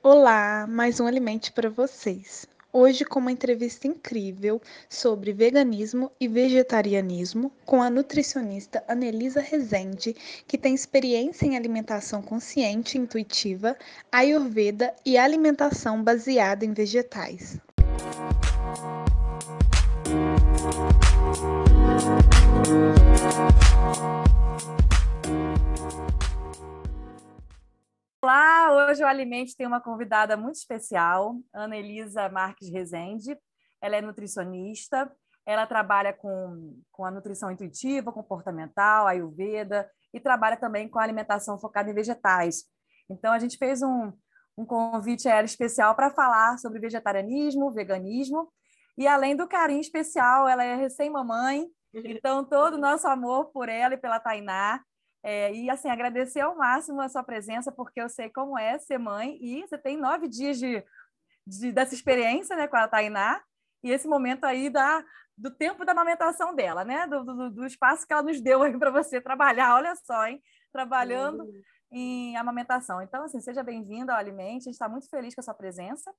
[0.00, 2.46] Olá, mais um Alimente para vocês.
[2.72, 10.14] Hoje com uma entrevista incrível sobre veganismo e vegetarianismo com a nutricionista Anelisa Rezende,
[10.46, 13.76] que tem experiência em alimentação consciente e intuitiva,
[14.12, 17.58] ayurveda e alimentação baseada em vegetais.
[28.20, 33.38] Olá, hoje o Alimente tem uma convidada muito especial, Ana Elisa Marques Rezende.
[33.80, 35.08] Ela é nutricionista,
[35.46, 41.60] ela trabalha com, com a nutrição intuitiva, comportamental, ayurveda e trabalha também com a alimentação
[41.60, 42.64] focada em vegetais.
[43.08, 44.12] Então, a gente fez um,
[44.56, 48.52] um convite a ela especial para falar sobre vegetarianismo, veganismo
[48.96, 53.94] e, além do carinho especial, ela é recém-mamãe, então todo o nosso amor por ela
[53.94, 54.82] e pela Tainá
[55.22, 58.98] é, e assim, agradecer ao máximo a sua presença, porque eu sei como é ser
[58.98, 60.84] mãe, e você tem nove dias de,
[61.46, 63.42] de dessa experiência né, com a Tainá,
[63.82, 65.04] e esse momento aí da,
[65.36, 67.06] do tempo da amamentação dela, né?
[67.06, 70.42] Do, do, do espaço que ela nos deu aí para você trabalhar, olha só, hein?
[70.72, 71.62] Trabalhando uhum.
[71.92, 73.00] em amamentação.
[73.00, 76.12] Então, assim, seja bem-vinda ao Alimente, a gente está muito feliz com a sua presença.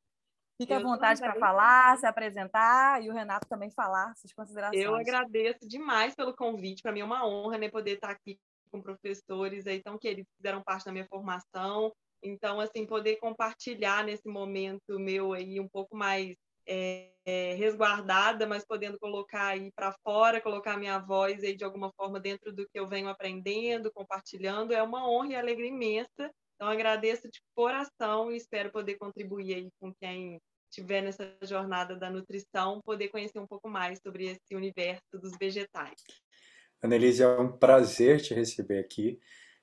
[0.62, 4.84] Fique à vontade para falar, se apresentar e o Renato também falar suas considerações.
[4.84, 6.82] Eu agradeço demais pelo convite.
[6.82, 8.38] Para mim é uma honra né, poder estar aqui
[8.72, 11.92] com professores aí tão queridos que fizeram parte da minha formação.
[12.22, 16.36] Então, assim, poder compartilhar nesse momento meu aí um pouco mais
[16.68, 21.92] é, é, resguardada, mas podendo colocar aí para fora, colocar minha voz aí de alguma
[21.94, 26.32] forma dentro do que eu venho aprendendo, compartilhando, é uma honra e alegria imensa.
[26.56, 32.10] Então, agradeço de coração e espero poder contribuir aí com quem estiver nessa jornada da
[32.10, 36.00] nutrição, poder conhecer um pouco mais sobre esse universo dos vegetais.
[36.82, 39.20] Annelise, é um prazer te receber aqui.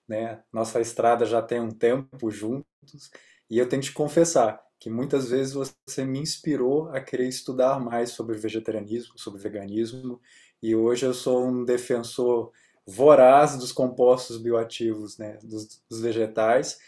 [0.09, 0.42] Né?
[0.53, 3.11] Nossa estrada já tem um tempo juntos
[3.50, 7.81] e eu tenho que te confessar que muitas vezes você me inspirou a querer estudar
[7.81, 10.20] mais sobre vegetarianismo, sobre veganismo
[10.62, 12.53] e hoje eu sou um defensor
[12.87, 16.78] voraz dos compostos bioativos, né, dos, dos vegetais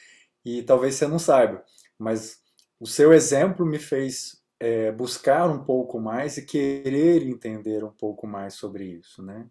[0.44, 1.64] e talvez você não saiba,
[1.98, 2.40] mas
[2.78, 8.26] o seu exemplo me fez é, buscar um pouco mais e querer entender um pouco
[8.26, 9.48] mais sobre isso, né?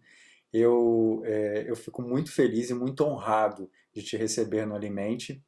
[0.52, 5.42] Eu, é, eu fico muito feliz e muito honrado de te receber no Alimente,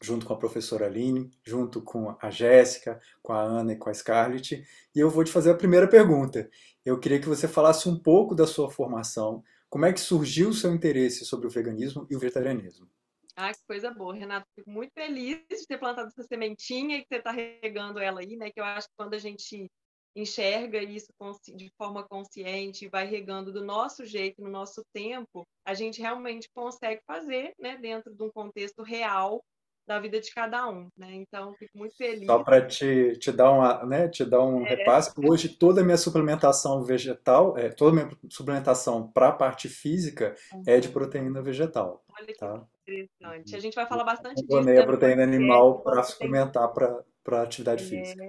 [0.00, 3.94] junto com a professora Aline, junto com a Jéssica, com a Ana e com a
[3.94, 4.66] Scarlett.
[4.94, 6.50] E eu vou te fazer a primeira pergunta.
[6.84, 10.54] Eu queria que você falasse um pouco da sua formação, como é que surgiu o
[10.54, 12.88] seu interesse sobre o veganismo e o vegetarianismo.
[13.34, 14.46] Ah, que coisa boa, Renato.
[14.54, 18.36] Fico muito feliz de ter plantado essa sementinha e que você está regando ela aí,
[18.36, 18.50] né?
[18.50, 19.70] Que eu acho que quando a gente
[20.14, 21.08] enxerga isso
[21.54, 27.00] de forma consciente, vai regando do nosso jeito, no nosso tempo, a gente realmente consegue
[27.06, 29.42] fazer, né, dentro de um contexto real
[29.86, 31.12] da vida de cada um, né?
[31.12, 32.26] Então, fico muito feliz.
[32.26, 34.76] Só para te, te dar uma, né, te dar um é.
[34.76, 39.68] repasse, hoje toda a minha suplementação vegetal, é, toda a minha suplementação para a parte
[39.68, 40.62] física uhum.
[40.66, 42.04] é de proteína vegetal.
[42.16, 42.64] Olha que tá?
[42.86, 43.56] interessante.
[43.56, 44.68] A gente vai falar bastante disso.
[44.68, 47.86] Eu a proteína animal para suplementar para atividade é.
[47.86, 48.24] física.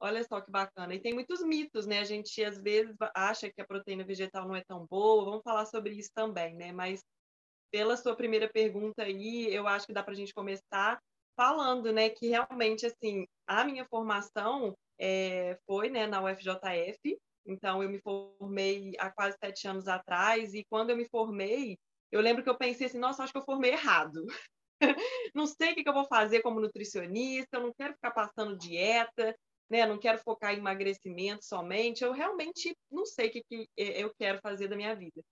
[0.00, 0.94] Olha só que bacana.
[0.94, 2.00] E tem muitos mitos, né?
[2.00, 5.24] A gente às vezes acha que a proteína vegetal não é tão boa.
[5.24, 6.72] Vamos falar sobre isso também, né?
[6.72, 7.02] Mas
[7.70, 10.98] pela sua primeira pergunta aí, eu acho que dá para a gente começar
[11.36, 17.18] falando, né, que realmente assim a minha formação é, foi, né, na UFJF.
[17.46, 21.78] Então eu me formei há quase sete anos atrás e quando eu me formei,
[22.12, 24.26] eu lembro que eu pensei assim, nossa, acho que eu formei errado.
[25.34, 29.34] não sei o que eu vou fazer como nutricionista, eu não quero ficar passando dieta,
[29.70, 29.86] né?
[29.86, 32.02] Não quero focar em emagrecimento somente.
[32.02, 35.22] Eu realmente não sei o que, que é, eu quero fazer da minha vida.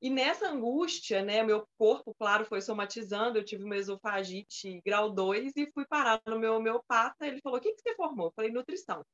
[0.00, 5.52] E nessa angústia, né, meu corpo, claro, foi somatizando, eu tive uma esofagite grau 2
[5.56, 8.26] e fui parar no meu homeopata, ele falou, o que, que você formou?
[8.26, 9.04] Eu falei, nutrição.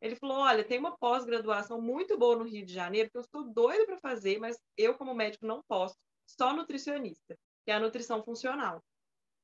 [0.00, 3.52] Ele falou, olha, tem uma pós-graduação muito boa no Rio de Janeiro, que eu estou
[3.52, 5.94] doido para fazer, mas eu, como médico, não posso,
[6.26, 7.36] só nutricionista,
[7.66, 8.82] que é a nutrição funcional.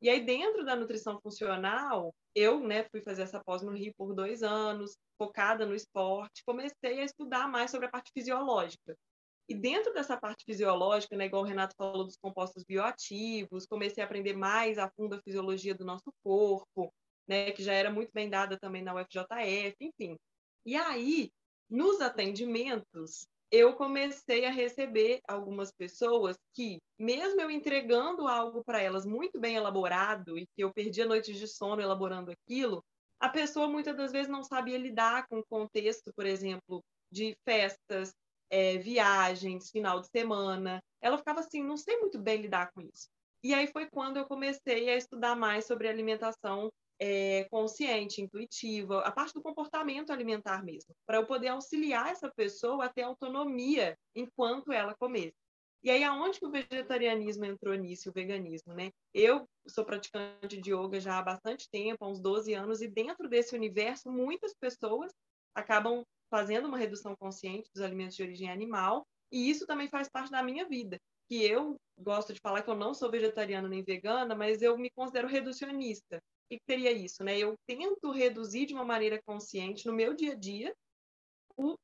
[0.01, 4.15] E aí, dentro da nutrição funcional, eu né, fui fazer essa pós no Rio por
[4.15, 8.95] dois anos, focada no esporte, comecei a estudar mais sobre a parte fisiológica.
[9.49, 14.07] E dentro dessa parte fisiológica, né, igual o Renato falou dos compostos bioativos, comecei a
[14.07, 16.93] aprender mais a fundo a fisiologia do nosso corpo,
[17.27, 20.17] né, que já era muito bem dada também na UFJF, enfim.
[20.65, 21.31] E aí,
[21.71, 29.07] nos atendimentos, eu comecei a receber algumas pessoas que, mesmo eu entregando algo para elas
[29.07, 32.85] muito bem elaborado e que eu perdia noites de sono elaborando aquilo,
[33.21, 38.13] a pessoa muitas das vezes não sabia lidar com o contexto, por exemplo, de festas,
[38.51, 40.83] é, viagens, final de semana.
[41.01, 43.09] Ela ficava assim, não sei muito bem lidar com isso.
[43.43, 49.11] E aí foi quando eu comecei a estudar mais sobre alimentação é, consciente, intuitiva, a
[49.11, 54.73] parte do comportamento alimentar mesmo, para eu poder auxiliar essa pessoa a ter autonomia enquanto
[54.73, 55.35] ela comesse.
[55.83, 58.91] E aí, aonde que o vegetarianismo entrou nisso, o veganismo, né?
[59.15, 63.29] Eu sou praticante de yoga já há bastante tempo, há uns 12 anos, e dentro
[63.29, 65.13] desse universo, muitas pessoas
[65.55, 70.31] acabam fazendo uma redução consciente dos alimentos de origem animal, e isso também faz parte
[70.31, 70.99] da minha vida.
[71.29, 74.91] Que eu gosto de falar que eu não sou vegetariana nem vegana, mas eu me
[74.91, 76.21] considero reducionista.
[76.49, 77.39] Que seria isso, né?
[77.39, 80.75] Eu tento reduzir de uma maneira consciente no meu dia a dia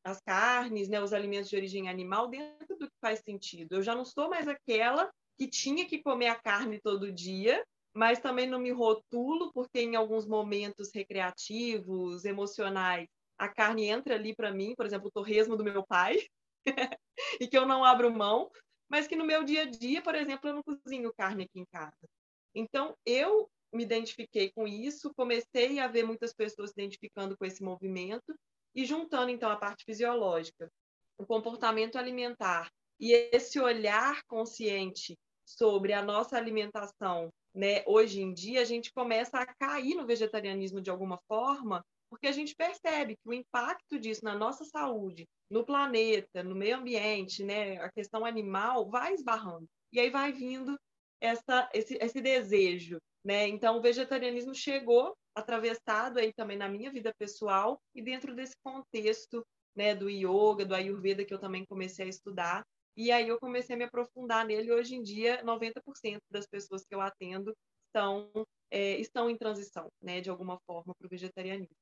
[0.04, 3.76] as carnes, né, os alimentos de origem animal dentro do que faz sentido.
[3.76, 7.64] Eu já não sou mais aquela que tinha que comer a carne todo dia,
[7.94, 14.34] mas também não me rotulo, porque em alguns momentos recreativos, emocionais, a carne entra ali
[14.34, 16.18] para mim, por exemplo, o torresmo do meu pai,
[17.40, 18.50] e que eu não abro mão,
[18.88, 21.66] mas que no meu dia a dia, por exemplo, eu não cozinho carne aqui em
[21.72, 22.08] casa.
[22.54, 27.62] Então, eu me identifiquei com isso, comecei a ver muitas pessoas se identificando com esse
[27.62, 28.34] movimento,
[28.74, 30.70] e juntando, então, a parte fisiológica,
[31.18, 38.62] o comportamento alimentar e esse olhar consciente sobre a nossa alimentação, né, hoje em dia,
[38.62, 43.28] a gente começa a cair no vegetarianismo de alguma forma, porque a gente percebe que
[43.28, 48.88] o impacto disso na nossa saúde, no planeta, no meio ambiente, né, a questão animal,
[48.88, 49.66] vai esbarrando.
[49.92, 50.78] E aí vai vindo
[51.20, 52.98] essa, esse, esse desejo.
[53.24, 53.46] Né?
[53.48, 59.46] Então, o vegetarianismo chegou atravessado aí também na minha vida pessoal e dentro desse contexto
[59.74, 62.66] né, do yoga, do ayurveda que eu também comecei a estudar.
[62.96, 64.72] E aí eu comecei a me aprofundar nele.
[64.72, 68.30] Hoje em dia, 90% das pessoas que eu atendo estão,
[68.70, 71.76] é, estão em transição, né, de alguma forma, para o vegetarianismo.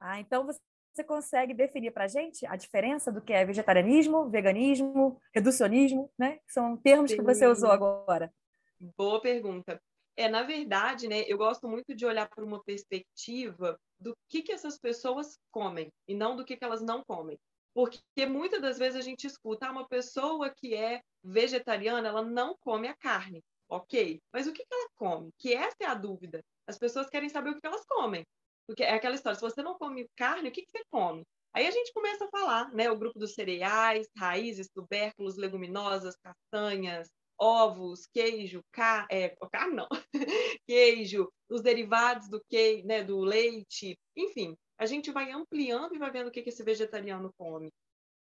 [0.00, 5.20] Ah, então você consegue definir para a gente a diferença do que é vegetarianismo, veganismo,
[5.34, 6.40] reducionismo, né?
[6.48, 7.18] São termos Sim.
[7.18, 8.32] que você usou agora.
[8.80, 9.80] Boa pergunta.
[10.16, 14.52] É, na verdade, né, eu gosto muito de olhar para uma perspectiva do que, que
[14.52, 17.38] essas pessoas comem e não do que, que elas não comem.
[17.74, 22.56] Porque muitas das vezes a gente escuta ah, uma pessoa que é vegetariana, ela não
[22.60, 23.42] come a carne.
[23.68, 25.30] Ok, mas o que, que ela come?
[25.38, 26.42] Que essa é a dúvida.
[26.66, 28.24] As pessoas querem saber o que elas comem.
[28.66, 31.24] Porque é aquela história, se você não come carne, o que, que você come?
[31.52, 32.90] Aí a gente começa a falar, né?
[32.90, 39.88] O grupo dos cereais, raízes, tubérculos, leguminosas, castanhas, ovos, queijo, car é, carne não,
[40.66, 46.10] queijo, os derivados do queijo, né, do leite, enfim, a gente vai ampliando e vai
[46.10, 47.70] vendo o que, que esse vegetariano come.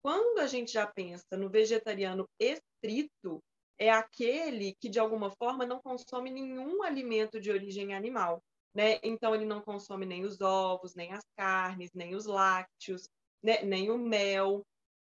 [0.03, 3.43] Quando a gente já pensa no vegetariano estrito,
[3.79, 8.43] é aquele que, de alguma forma, não consome nenhum alimento de origem animal.
[8.75, 8.99] Né?
[9.03, 13.09] Então, ele não consome nem os ovos, nem as carnes, nem os lácteos,
[13.43, 13.63] né?
[13.63, 14.63] nem o mel.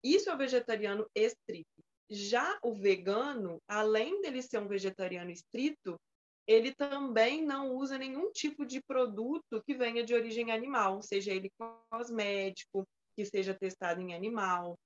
[0.04, 1.71] Isso é o vegetariano estrito.
[2.14, 5.98] Já o vegano, além dele ser um vegetariano estrito,
[6.46, 11.50] ele também não usa nenhum tipo de produto que venha de origem animal, seja ele
[11.90, 12.86] cosmético,
[13.16, 14.78] que seja testado em animal,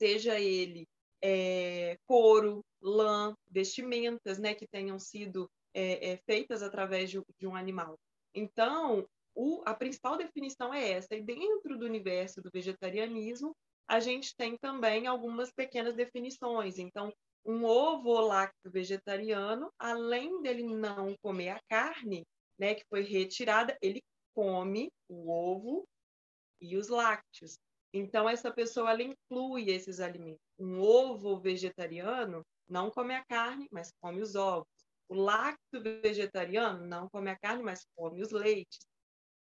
[0.00, 0.88] seja ele
[1.22, 7.54] é, couro, lã, vestimentas, né, que tenham sido é, é, feitas através de, de, um
[7.54, 7.96] animal.
[8.34, 11.14] Então, o, a principal definição é essa.
[11.14, 13.54] E dentro do universo do vegetarianismo,
[13.88, 16.78] a gente tem também algumas pequenas definições.
[16.78, 17.12] Então,
[17.44, 22.24] um ovo lácteo vegetariano, além dele não comer a carne,
[22.58, 24.02] né, que foi retirada, ele
[24.34, 25.88] come o ovo
[26.60, 27.56] e os lácteos.
[27.92, 30.42] Então, essa pessoa ela inclui esses alimentos.
[30.58, 34.68] Um ovo vegetariano não come a carne, mas come os ovos.
[35.08, 38.80] O lácteo vegetariano não come a carne, mas come os leites.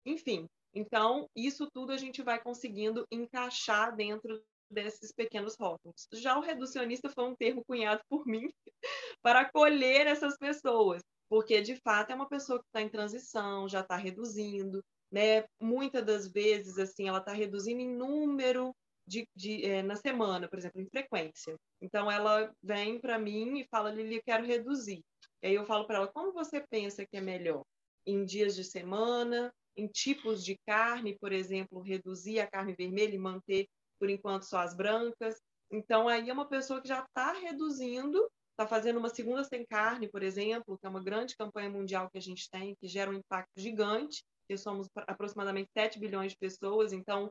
[0.06, 6.07] Enfim, então, isso tudo a gente vai conseguindo encaixar dentro desses pequenos rótulos.
[6.13, 8.48] Já o reducionista foi um termo cunhado por mim
[9.24, 13.79] para acolher essas pessoas, porque de fato é uma pessoa que está em transição, já
[13.79, 15.46] está reduzindo, né?
[15.60, 18.72] Muitas das vezes, assim, ela está reduzindo em número
[19.07, 21.55] de, de é, na semana, por exemplo, em frequência.
[21.81, 25.01] Então, ela vem para mim e fala, Lili, eu quero reduzir.
[25.41, 27.63] E aí eu falo para ela, como você pensa que é melhor?
[28.05, 33.19] Em dias de semana, em tipos de carne, por exemplo, reduzir a carne vermelha e
[33.19, 33.67] manter,
[34.00, 35.39] por enquanto, só as brancas.
[35.72, 40.10] Então, aí é uma pessoa que já está reduzindo, está fazendo uma segunda sem carne,
[40.10, 43.13] por exemplo, que é uma grande campanha mundial que a gente tem, que gera um
[43.13, 47.29] impacto gigante, que somos aproximadamente 7 bilhões de pessoas, então,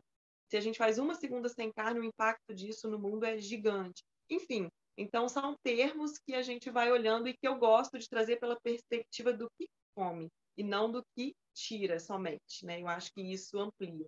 [0.48, 4.04] se a gente faz uma segunda sem carne, o impacto disso no mundo é gigante.
[4.30, 8.38] Enfim, então são termos que a gente vai olhando e que eu gosto de trazer
[8.38, 12.80] pela perspectiva do que come e não do que tira somente, né?
[12.80, 14.06] Eu acho que isso amplia.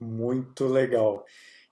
[0.00, 1.24] Muito legal.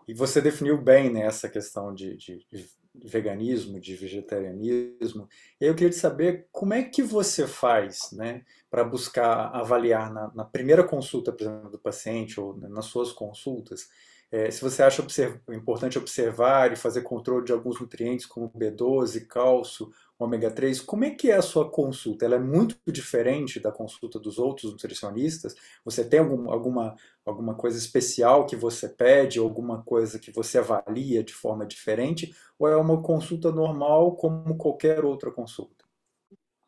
[0.06, 5.28] E você definiu bem né, essa questão de, de, de veganismo, de vegetarianismo.
[5.60, 10.44] E eu queria saber como é que você faz né, para buscar avaliar na, na,
[10.44, 13.88] primeira consulta, por exemplo, do paciente ou nas suas consultas,
[14.32, 19.26] é, se você acha observ importante observar e fazer controle de alguns nutrientes como B12,
[19.26, 22.26] cálcio, ômega 3, como é que é a sua consulta?
[22.26, 25.56] Ela é muito diferente da consulta dos outros nutricionistas?
[25.82, 31.24] Você tem algum, alguma, alguma coisa especial que você pede, alguma coisa que você avalia
[31.24, 32.34] de forma diferente?
[32.58, 35.84] Ou é uma consulta normal como qualquer outra consulta?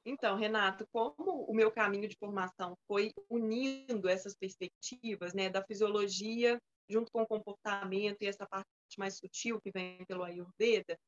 [0.04, 6.58] Então, Renato, como o meu caminho de formação foi unindo essas perspectivas né, da fisiologia
[6.88, 8.66] junto com o comportamento e essa parte
[8.98, 10.98] mais sutil que vem pelo Ayurveda,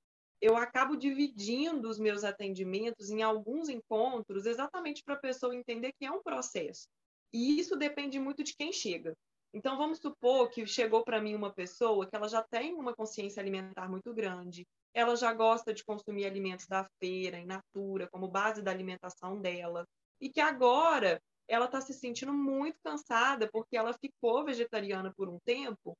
[0.41, 6.05] eu acabo dividindo os meus atendimentos em alguns encontros exatamente para a pessoa entender que
[6.05, 6.87] é um processo.
[7.33, 9.14] E isso depende muito de quem chega.
[9.53, 13.41] Então, vamos supor que chegou para mim uma pessoa que ela já tem uma consciência
[13.41, 18.62] alimentar muito grande, ela já gosta de consumir alimentos da feira, in natura, como base
[18.62, 19.87] da alimentação dela,
[20.21, 25.38] e que agora ela está se sentindo muito cansada porque ela ficou vegetariana por um
[25.45, 25.97] tempo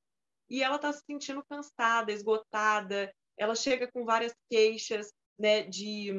[0.49, 3.13] e ela está se sentindo cansada, esgotada.
[3.39, 6.13] Ela chega com várias queixas né, de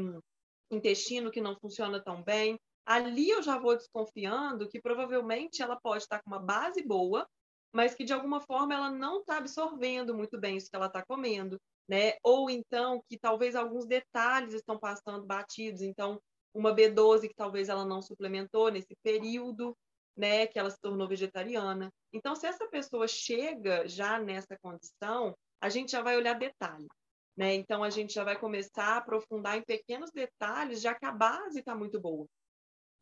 [0.72, 2.60] intestino que não funciona tão bem.
[2.86, 7.28] Ali eu já vou desconfiando que provavelmente ela pode estar com uma base boa,
[7.74, 11.04] mas que de alguma forma ela não está absorvendo muito bem isso que ela está
[11.04, 12.14] comendo, né?
[12.24, 15.82] Ou então que talvez alguns detalhes estão passando batidos.
[15.82, 16.22] Então
[16.56, 19.78] uma B12 que talvez ela não suplementou nesse período,
[20.16, 21.92] né, que ela se tornou vegetariana.
[22.14, 26.88] Então, se essa pessoa chega já nessa condição, a gente já vai olhar detalhe,
[27.36, 27.54] né?
[27.54, 31.60] Então, a gente já vai começar a aprofundar em pequenos detalhes, já que a base
[31.60, 32.26] está muito boa.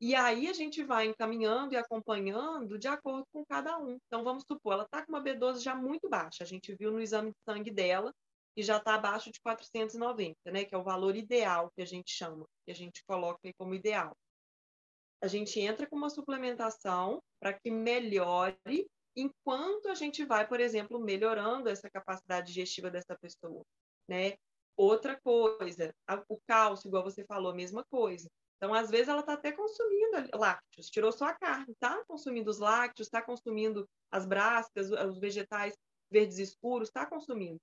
[0.02, 3.98] E aí a gente vai encaminhando e acompanhando de acordo com cada um.
[4.08, 6.44] Então, vamos supor, ela está com uma B12 já muito baixa.
[6.44, 8.14] A gente viu no exame de sangue dela
[8.56, 12.12] e já está abaixo de 490, né, que é o valor ideal que a gente
[12.12, 14.16] chama, que a gente coloca como ideal.
[15.22, 18.86] A gente entra com uma suplementação para que melhore
[19.16, 23.64] enquanto a gente vai, por exemplo, melhorando essa capacidade digestiva dessa pessoa,
[24.08, 24.34] né?
[24.76, 25.94] Outra coisa,
[26.28, 28.30] o cálcio, igual você falou, a mesma coisa.
[28.58, 32.60] Então, às vezes, ela está até consumindo lácteos, tirou só a carne, está consumindo os
[32.60, 35.76] lácteos, está consumindo as brascas, os vegetais
[36.10, 37.60] verdes escuros, está consumindo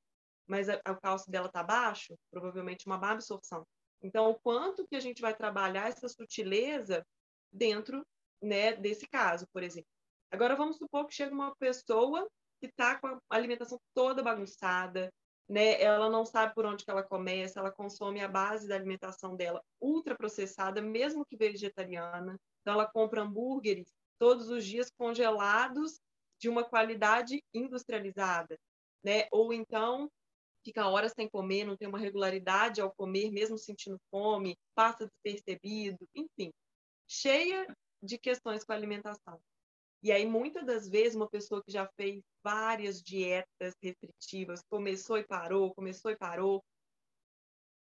[0.51, 3.65] mas o cálcio dela está baixo, provavelmente uma má absorção.
[4.03, 7.07] Então, o quanto que a gente vai trabalhar essa sutileza
[7.53, 8.05] dentro
[8.43, 9.89] né, desse caso, por exemplo.
[10.29, 12.29] Agora, vamos supor que chega uma pessoa
[12.59, 15.09] que está com a alimentação toda bagunçada,
[15.51, 15.83] né?
[15.83, 19.61] Ela não sabe por onde que ela começa, ela consome a base da alimentação dela
[19.81, 22.39] ultraprocessada, mesmo que vegetariana.
[22.61, 25.99] Então, ela compra hambúrgueres todos os dias congelados
[26.39, 28.57] de uma qualidade industrializada,
[29.03, 29.27] né?
[29.33, 30.09] Ou então
[30.65, 36.09] fica horas sem comer, não tem uma regularidade ao comer, mesmo sentindo fome, passa despercebido,
[36.15, 36.53] enfim,
[37.09, 37.67] cheia
[38.01, 39.41] de questões com a alimentação.
[40.03, 45.27] E aí, muitas das vezes, uma pessoa que já fez várias dietas restritivas, começou e
[45.27, 46.63] parou, começou e parou,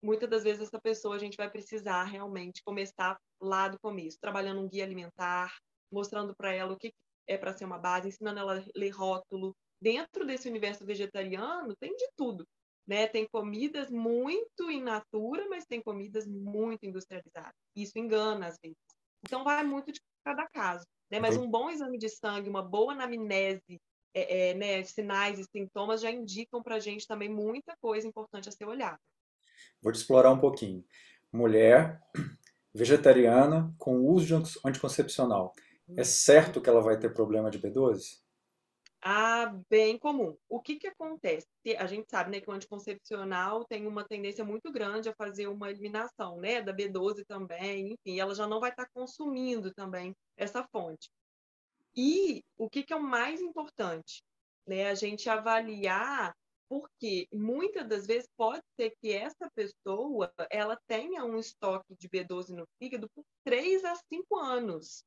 [0.02, 4.62] muitas das vezes essa pessoa a gente vai precisar realmente começar lá do começo, trabalhando
[4.62, 5.56] um guia alimentar,
[5.92, 6.92] mostrando para ela o que
[7.28, 9.56] é para ser uma base, ensinando ela a ler rótulo.
[9.82, 12.48] Dentro desse universo vegetariano tem de tudo.
[12.88, 13.06] Né?
[13.06, 17.54] Tem comidas muito in natura, mas tem comidas muito industrializadas.
[17.76, 18.78] Isso engana às vezes.
[19.24, 20.86] Então vai muito de cada caso.
[21.10, 21.20] Né?
[21.20, 23.82] Mas um bom exame de sangue, uma boa anamnese,
[24.14, 28.50] é, é, né, sinais e sintomas já indicam para a gente também muita coisa importante
[28.50, 29.00] a ser olhada.
[29.82, 30.84] Vou te explorar um pouquinho.
[31.32, 32.02] Mulher
[32.74, 35.54] vegetariana com uso de anticoncepcional.
[35.96, 38.20] É certo que ela vai ter problema de B12?
[39.10, 40.36] Ah, bem comum.
[40.50, 41.48] O que que acontece?
[41.80, 45.70] A gente sabe, né, que o anticoncepcional tem uma tendência muito grande a fazer uma
[45.70, 51.10] eliminação, né, da B12 também, enfim, ela já não vai estar consumindo também essa fonte.
[51.96, 54.22] E o que que é o mais importante,
[54.68, 56.36] né, a gente avaliar
[56.68, 62.50] porque muitas das vezes pode ser que essa pessoa ela tenha um estoque de B12
[62.50, 65.06] no fígado por 3 a 5 anos.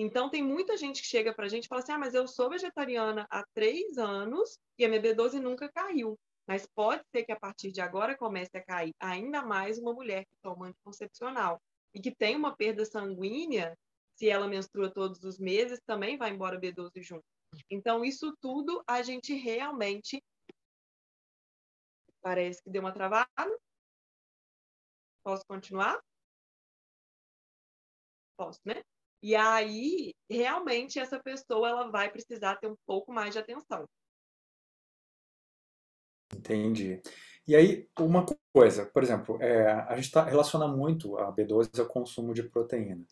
[0.00, 2.28] Então, tem muita gente que chega para a gente e fala assim: ah, mas eu
[2.28, 6.16] sou vegetariana há três anos e a minha B12 nunca caiu.
[6.46, 10.24] Mas pode ser que a partir de agora comece a cair ainda mais uma mulher
[10.24, 11.60] que toma anticoncepcional
[11.92, 13.76] e que tem uma perda sanguínea,
[14.14, 17.24] se ela menstrua todos os meses, também vai embora a B12 junto.
[17.68, 20.22] Então, isso tudo a gente realmente.
[22.22, 23.28] Parece que deu uma travada.
[25.24, 26.00] Posso continuar?
[28.36, 28.82] Posso, né?
[29.22, 33.84] E aí, realmente, essa pessoa ela vai precisar ter um pouco mais de atenção.
[36.34, 37.00] Entendi.
[37.46, 41.86] E aí, uma coisa, por exemplo, é, a gente tá, relaciona muito a B12 ao
[41.86, 43.04] consumo de proteína.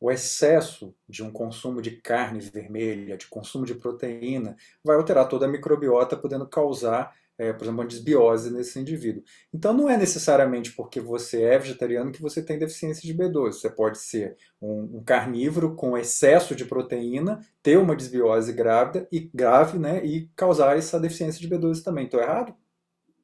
[0.00, 5.46] O excesso de um consumo de carne vermelha, de consumo de proteína, vai alterar toda
[5.46, 9.24] a microbiota, podendo causar é, por exemplo, uma desbiose nesse indivíduo.
[9.52, 13.52] Então não é necessariamente porque você é vegetariano que você tem deficiência de B12.
[13.54, 19.20] Você pode ser um, um carnívoro com excesso de proteína, ter uma desbiose grávida e
[19.20, 22.04] grave, né, e causar essa deficiência de B12 também.
[22.04, 22.54] Estou errado?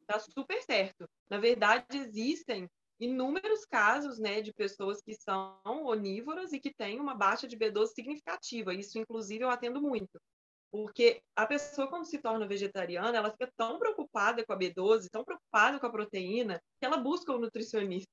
[0.07, 1.09] Tá super certo.
[1.31, 7.15] Na verdade, existem inúmeros casos né, de pessoas que são onívoras e que têm uma
[7.15, 8.75] baixa de B12 significativa.
[8.75, 10.21] Isso, inclusive, eu atendo muito.
[10.71, 15.25] Porque a pessoa, quando se torna vegetariana, ela fica tão preocupada com a B12, tão
[15.25, 18.11] preocupada com a proteína, que ela busca um nutricionista.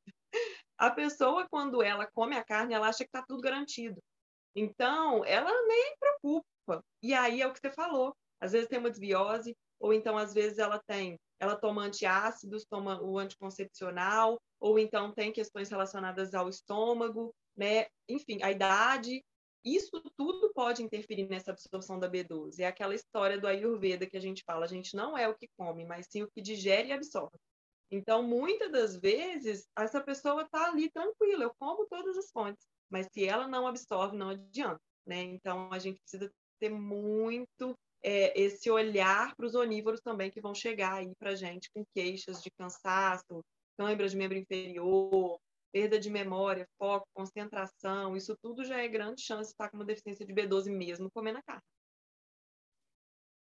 [0.77, 4.01] A pessoa, quando ela come a carne, ela acha que está tudo garantido.
[4.55, 6.83] Então, ela nem preocupa.
[7.03, 8.15] E aí é o que você falou.
[8.39, 13.01] Às vezes tem uma desbiose, ou então às vezes ela tem, ela toma antiácidos, toma
[13.01, 17.88] o anticoncepcional, ou então tem questões relacionadas ao estômago, né?
[18.07, 19.24] Enfim, a idade,
[19.65, 22.60] isso tudo pode interferir nessa absorção da B12.
[22.60, 25.50] É aquela história do Ayurveda que a gente fala, a gente não é o que
[25.57, 27.38] come, mas sim o que digere e absorve.
[27.91, 33.07] Então, muitas das vezes, essa pessoa está ali tranquila, eu como todas as fontes, mas
[33.12, 35.22] se ela não absorve, não adianta, né?
[35.22, 40.53] Então, a gente precisa ter muito é, esse olhar para os onívoros também que vão
[40.53, 43.43] chegar aí para gente com queixas de cansaço,
[43.77, 45.39] câimbras de membro inferior,
[45.75, 49.84] perda de memória, foco, concentração, isso tudo já é grande chance de estar com uma
[49.84, 51.62] deficiência de B12 mesmo comendo a carne.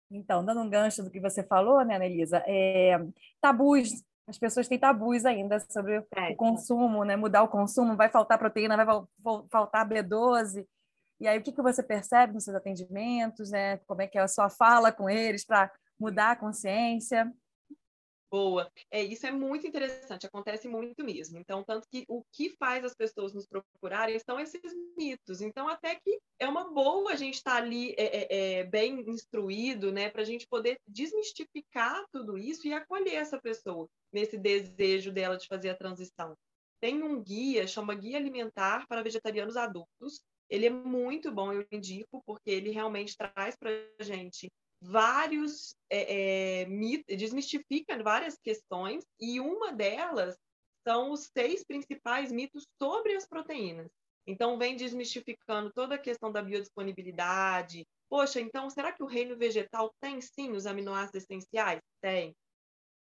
[0.09, 2.97] Então, dando um gancho do que você falou, né, Anelisa, é,
[3.39, 8.09] tabus, as pessoas têm tabus ainda sobre é, o consumo, né, mudar o consumo, vai
[8.09, 9.05] faltar proteína, vai
[9.51, 10.65] faltar B12,
[11.19, 14.21] e aí o que, que você percebe nos seus atendimentos, né, como é que é
[14.21, 17.31] a sua fala com eles para mudar a consciência?
[18.29, 18.69] Boa.
[18.91, 21.37] É, isso é muito interessante, acontece muito mesmo.
[21.37, 24.61] Então, tanto que o que faz as pessoas nos procurarem são esses
[24.97, 25.41] mitos.
[25.41, 28.99] Então, até que é uma boa a gente estar tá ali é, é, é, bem
[29.09, 35.11] instruído, né, para a gente poder desmistificar tudo isso e acolher essa pessoa nesse desejo
[35.11, 36.35] dela de fazer a transição.
[36.81, 40.21] Tem um guia, chama Guia Alimentar para Vegetarianos Adultos.
[40.49, 44.49] Ele é muito bom, eu indico, porque ele realmente traz para a gente
[44.81, 50.37] vários é, é, mitos, desmistifica várias questões, e uma delas
[50.87, 53.89] são os seis principais mitos sobre as proteínas.
[54.25, 57.85] Então, vem desmistificando toda a questão da biodisponibilidade.
[58.09, 61.81] Poxa, então, será que o reino vegetal tem sim os aminoácidos essenciais?
[62.01, 62.35] Tem.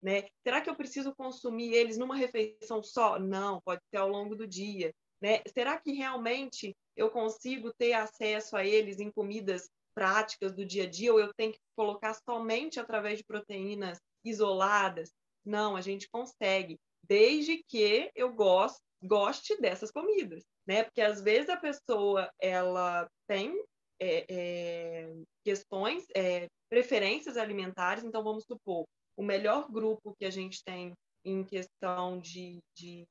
[0.02, 0.24] Né?
[0.42, 3.18] Será que eu preciso consumir eles numa refeição só?
[3.18, 4.92] Não, pode ser ao longo do dia.
[5.20, 5.40] Né?
[5.48, 10.90] Será que realmente eu consigo ter acesso a eles em comidas práticas do dia a
[10.90, 15.10] dia, ou eu tenho que colocar somente através de proteínas isoladas.
[15.44, 20.84] Não, a gente consegue, desde que eu goste, goste dessas comidas, né?
[20.84, 23.62] Porque às vezes a pessoa ela tem
[24.00, 28.84] é, é, questões, é, preferências alimentares, então vamos supor,
[29.16, 30.92] o melhor grupo que a gente tem
[31.24, 33.06] em questão de, de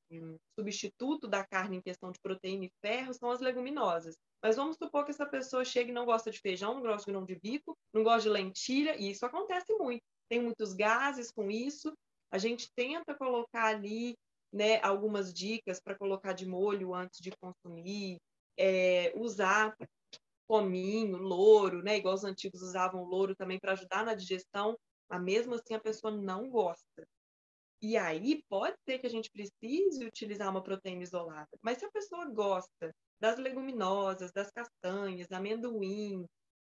[0.57, 4.15] substituto da carne em questão de proteína e ferro são as leguminosas.
[4.41, 7.11] Mas vamos supor que essa pessoa chegue e não gosta de feijão, não gosta de
[7.11, 10.03] grão de bico, não gosta de lentilha, e isso acontece muito.
[10.29, 11.93] Tem muitos gases com isso.
[12.31, 14.15] A gente tenta colocar ali
[14.51, 18.17] né, algumas dicas para colocar de molho antes de consumir,
[18.57, 19.75] é, usar
[20.47, 24.77] cominho, louro, né, igual os antigos usavam louro também para ajudar na digestão,
[25.09, 27.07] mas mesmo assim a pessoa não gosta.
[27.83, 31.91] E aí pode ser que a gente precise utilizar uma proteína isolada, mas se a
[31.91, 36.25] pessoa gosta das leguminosas, das castanhas, amendoim,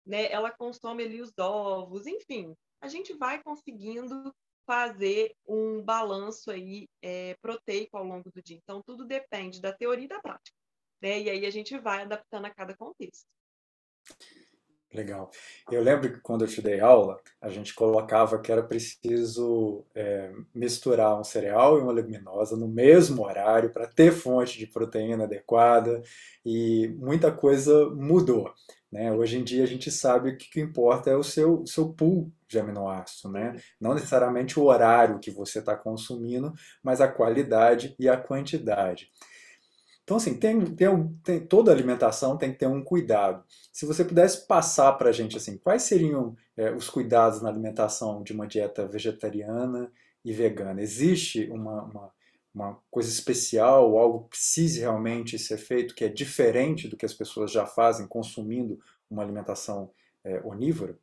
[0.04, 0.32] né?
[0.32, 4.34] Ela consome ali os ovos, enfim, a gente vai conseguindo
[4.66, 8.58] fazer um balanço aí é, proteico ao longo do dia.
[8.58, 10.58] Então, tudo depende da teoria e da prática,
[11.00, 11.22] né?
[11.22, 13.28] E aí a gente vai adaptando a cada contexto.
[14.96, 15.30] Legal.
[15.70, 20.32] Eu lembro que quando eu te dei aula, a gente colocava que era preciso é,
[20.54, 26.02] misturar um cereal e uma leguminosa no mesmo horário para ter fonte de proteína adequada
[26.46, 28.54] e muita coisa mudou.
[28.90, 29.12] Né?
[29.12, 32.32] Hoje em dia a gente sabe que o que importa é o seu, seu pool
[32.48, 33.58] de aminoácido, né?
[33.82, 39.10] não necessariamente o horário que você está consumindo, mas a qualidade e a quantidade.
[40.06, 43.44] Então, assim, tem, tem, tem, toda alimentação tem que ter um cuidado.
[43.74, 48.22] Se você pudesse passar para a gente, assim, quais seriam é, os cuidados na alimentação
[48.22, 49.92] de uma dieta vegetariana
[50.24, 50.80] e vegana?
[50.80, 52.12] Existe uma, uma,
[52.54, 57.14] uma coisa especial, algo que precise realmente ser feito, que é diferente do que as
[57.14, 59.90] pessoas já fazem consumindo uma alimentação
[60.24, 60.96] é, onívora?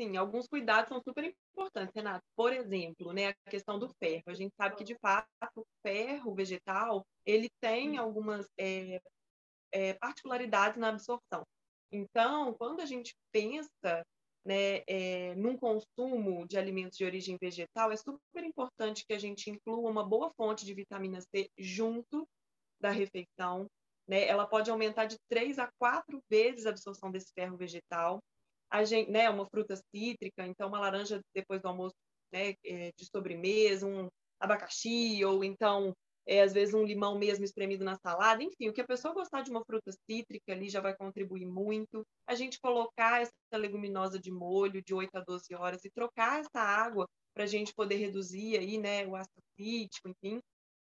[0.00, 2.24] Sim, alguns cuidados são super importantes, Renato.
[2.36, 4.24] Por exemplo, né, a questão do ferro.
[4.26, 9.00] A gente sabe que, de fato, o ferro vegetal, ele tem algumas é,
[9.72, 11.44] é, particularidades na absorção.
[11.90, 14.04] Então, quando a gente pensa
[14.44, 19.50] né, é, num consumo de alimentos de origem vegetal, é super importante que a gente
[19.50, 22.28] inclua uma boa fonte de vitamina C junto
[22.80, 23.66] da refeição.
[24.06, 24.26] Né?
[24.26, 28.22] Ela pode aumentar de 3 a 4 vezes a absorção desse ferro vegetal.
[28.74, 31.94] A gente, né, uma fruta cítrica, então uma laranja depois do almoço
[32.32, 34.08] né, é, de sobremesa, um
[34.40, 35.94] abacaxi, ou então
[36.26, 39.42] é, às vezes um limão mesmo espremido na salada, enfim, o que a pessoa gostar
[39.42, 42.04] de uma fruta cítrica ali já vai contribuir muito.
[42.26, 46.58] A gente colocar essa leguminosa de molho de 8 a 12 horas e trocar essa
[46.60, 50.40] água para a gente poder reduzir aí, né, o ácido cítrico, enfim.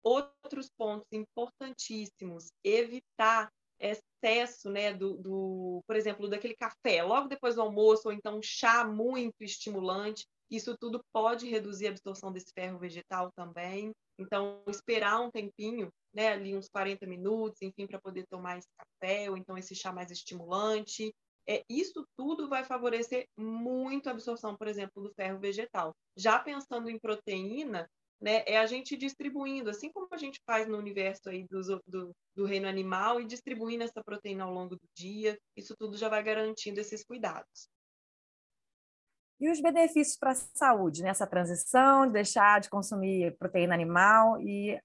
[0.04, 7.62] Outros pontos importantíssimos, evitar excesso, né, do, do, por exemplo, daquele café logo depois do
[7.62, 13.32] almoço, ou então chá muito estimulante, isso tudo pode reduzir a absorção desse ferro vegetal
[13.36, 13.92] também.
[14.18, 19.30] Então, esperar um tempinho, né, ali uns 40 minutos, enfim, para poder tomar esse café,
[19.30, 21.14] ou então esse chá mais estimulante.
[21.48, 25.94] É, isso tudo vai favorecer muito a absorção, por exemplo, do ferro vegetal.
[26.18, 27.88] Já pensando em proteína,
[28.22, 32.16] né, é a gente distribuindo, assim como a gente faz no universo aí do, do,
[32.36, 36.24] do reino animal, e distribuindo essa proteína ao longo do dia, isso tudo já vai
[36.24, 37.70] garantindo esses cuidados.
[39.40, 44.80] E os benefícios para a saúde nessa transição, de deixar de consumir proteína animal e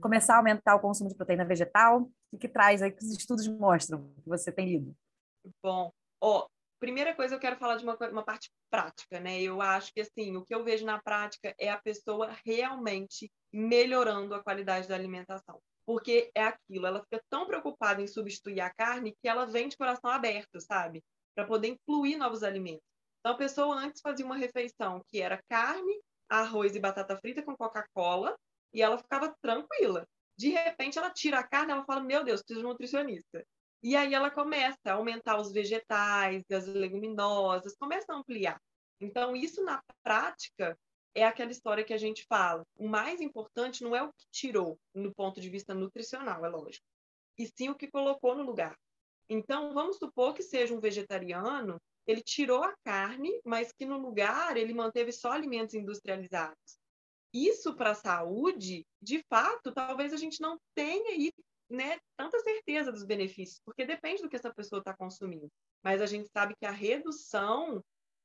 [0.00, 2.10] começar a aumentar o consumo de proteína vegetal?
[2.32, 4.96] O que traz aí que os estudos mostram que você tem lido?
[5.62, 6.48] Bom, ó,
[6.80, 9.40] primeira coisa eu quero falar de uma, uma parte prática, né?
[9.40, 14.34] Eu acho que assim, o que eu vejo na prática é a pessoa realmente melhorando
[14.34, 15.60] a qualidade da alimentação.
[15.84, 19.76] Porque é aquilo, ela fica tão preocupada em substituir a carne que ela vem de
[19.76, 21.04] coração aberto, sabe?
[21.34, 22.84] Para poder incluir novos alimentos.
[23.20, 27.56] Então, a pessoa antes fazia uma refeição que era carne, arroz e batata frita com
[27.56, 28.36] Coca-Cola,
[28.72, 30.06] e ela ficava tranquila.
[30.38, 33.44] De repente, ela tira a carne, ela fala: Meu Deus, preciso de um nutricionista.
[33.82, 38.60] E aí ela começa a aumentar os vegetais, as leguminosas, começa a ampliar.
[39.00, 40.78] Então, isso na prática
[41.14, 42.62] é aquela história que a gente fala.
[42.76, 46.84] O mais importante não é o que tirou, no ponto de vista nutricional, é lógico,
[47.38, 48.76] e sim o que colocou no lugar.
[49.28, 54.56] Então, vamos supor que seja um vegetariano ele tirou a carne, mas que no lugar
[54.56, 56.78] ele manteve só alimentos industrializados.
[57.32, 61.32] Isso para a saúde, de fato, talvez a gente não tenha aí,
[61.70, 65.48] né, tanta certeza dos benefícios, porque depende do que essa pessoa está consumindo.
[65.82, 67.82] Mas a gente sabe que a redução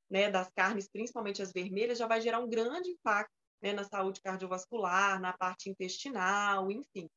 [0.09, 3.31] né, das carnes, principalmente as vermelhas, já vai gerar um grande impacto
[3.61, 7.07] né, na saúde cardiovascular, na parte intestinal, enfim.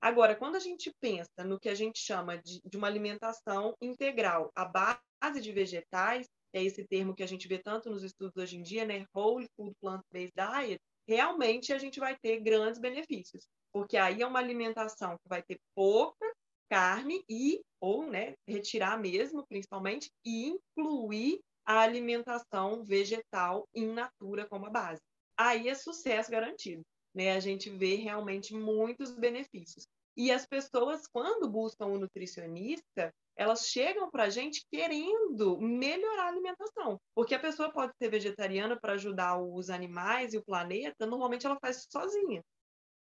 [0.00, 4.50] Agora, quando a gente pensa no que a gente chama de, de uma alimentação integral,
[4.56, 8.36] a base de vegetais, que é esse termo que a gente vê tanto nos estudos
[8.36, 9.06] hoje em dia, né?
[9.14, 10.80] Whole Food Plant-Based Diet,
[11.10, 15.58] realmente a gente vai ter grandes benefícios, porque aí é uma alimentação que vai ter
[15.74, 16.24] pouca
[16.70, 24.66] carne e, ou, né, retirar mesmo, principalmente, e incluir a alimentação vegetal in natura como
[24.66, 25.00] a base.
[25.36, 27.32] Aí é sucesso garantido, né?
[27.32, 29.88] A gente vê realmente muitos benefícios.
[30.16, 36.28] E as pessoas, quando buscam um nutricionista, elas chegam para a gente querendo melhorar a
[36.28, 37.00] alimentação.
[37.14, 41.56] Porque a pessoa pode ser vegetariana para ajudar os animais e o planeta, normalmente ela
[41.58, 42.44] faz sozinha.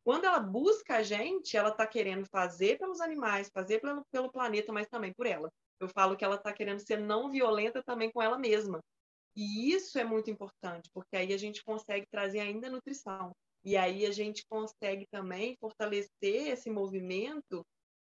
[0.05, 4.73] Quando ela busca a gente, ela está querendo fazer pelos animais, fazer pelo, pelo planeta,
[4.73, 5.51] mas também por ela.
[5.81, 8.79] Eu falo que ela está querendo ser não violenta também com ela mesma.
[9.35, 13.33] E isso é muito importante, porque aí a gente consegue trazer ainda nutrição.
[13.65, 17.67] E aí a gente consegue também fortalecer esse movimento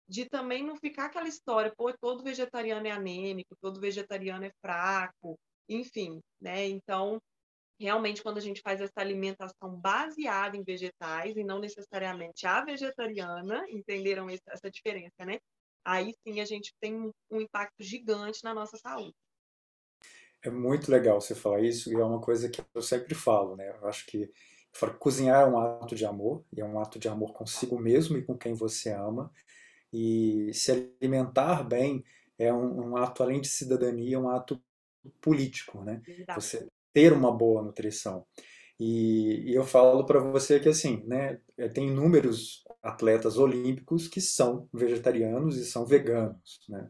[0.10, 5.38] de também não ficar aquela história, pô, todo vegetariano é anêmico, todo vegetariano é fraco,
[5.69, 6.67] enfim, né?
[6.67, 7.22] Então,
[7.80, 13.63] realmente, quando a gente faz essa alimentação baseada em vegetais e não necessariamente a vegetariana,
[13.69, 15.38] entenderam essa diferença, né?
[15.86, 19.15] Aí sim a gente tem um impacto gigante na nossa saúde.
[20.41, 23.69] É muito legal você falar isso e é uma coisa que eu sempre falo, né?
[23.69, 24.32] Eu acho que
[25.00, 28.24] cozinhar é um ato de amor, e é um ato de amor consigo mesmo e
[28.24, 29.32] com quem você ama.
[29.91, 30.71] E se
[31.02, 32.04] alimentar bem
[32.38, 34.62] é um, um ato, além de cidadania, um ato
[35.21, 36.02] político, né?
[36.36, 38.25] Você ter uma boa nutrição.
[38.80, 44.21] E, e eu falo para você que, assim, né, é, tem inúmeros atletas olímpicos que
[44.21, 46.89] são vegetarianos e são veganos, né?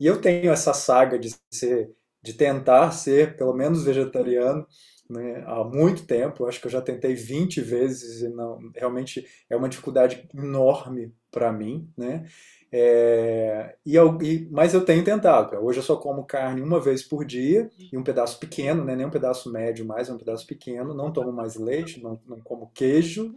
[0.00, 1.90] E eu tenho essa saga de ser,
[2.22, 4.66] de tentar ser, pelo menos, vegetariano,
[5.10, 6.46] né, há muito tempo.
[6.46, 11.52] Acho que eu já tentei 20 vezes e não, realmente é uma dificuldade enorme para
[11.52, 12.26] mim, né?
[12.70, 15.56] É, e, e, mas eu tenho tentado.
[15.56, 18.94] Hoje eu só como carne uma vez por dia e um pedaço pequeno, né?
[18.94, 20.94] nem um pedaço médio mais, é um pedaço pequeno.
[20.94, 23.34] Não tomo mais leite, não, não como queijo.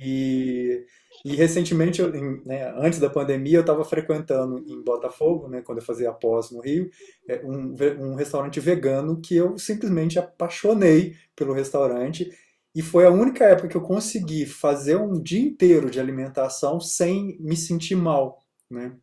[0.00, 0.84] E,
[1.24, 2.10] e recentemente, eu,
[2.44, 6.60] né, antes da pandemia, eu estava frequentando em Botafogo, né, quando eu fazia pós no
[6.60, 6.90] Rio,
[7.28, 12.30] é, um, um restaurante vegano que eu simplesmente apaixonei pelo restaurante.
[12.74, 17.36] E foi a única época que eu consegui fazer um dia inteiro de alimentação sem
[17.38, 18.42] me sentir mal.
[18.70, 18.96] Né?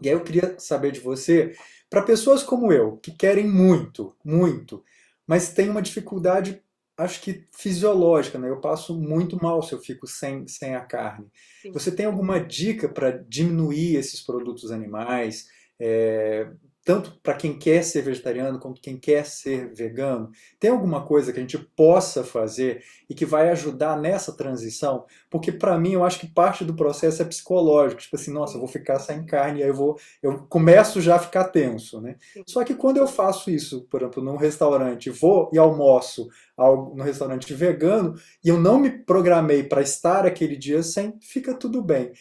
[0.00, 1.54] E aí eu queria saber de você,
[1.90, 4.84] para pessoas como eu, que querem muito, muito,
[5.26, 6.62] mas tem uma dificuldade,
[6.96, 8.48] acho que fisiológica, né?
[8.48, 11.26] Eu passo muito mal se eu fico sem, sem a carne.
[11.62, 11.72] Sim.
[11.72, 15.46] Você tem alguma dica para diminuir esses produtos animais?
[15.80, 16.48] É,
[16.86, 20.30] tanto para quem quer ser vegetariano quanto quem quer ser vegano?
[20.60, 25.04] Tem alguma coisa que a gente possa fazer e que vai ajudar nessa transição?
[25.28, 28.60] Porque para mim eu acho que parte do processo é psicológico, tipo assim, nossa, eu
[28.60, 32.14] vou ficar sem carne, aí eu vou, eu começo já a ficar tenso, né?
[32.46, 37.52] Só que quando eu faço isso, por exemplo, num restaurante, vou e almoço no restaurante
[37.52, 42.12] vegano e eu não me programei para estar aquele dia sem, fica tudo bem.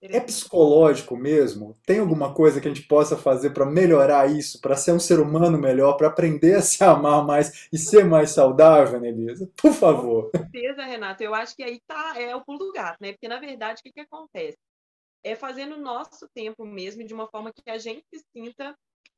[0.00, 1.76] É psicológico mesmo?
[1.84, 5.18] Tem alguma coisa que a gente possa fazer para melhorar isso, para ser um ser
[5.18, 9.50] humano melhor, para aprender a se amar mais e ser mais saudável, Nelisa?
[9.56, 10.30] Por favor.
[10.30, 11.22] Com certeza, Renato.
[11.22, 13.12] Eu acho que aí tá, é o pulo do gato, né?
[13.12, 14.56] Porque, na verdade, o que, que acontece?
[15.24, 18.76] É fazendo o nosso tempo mesmo de uma forma que a gente se sinta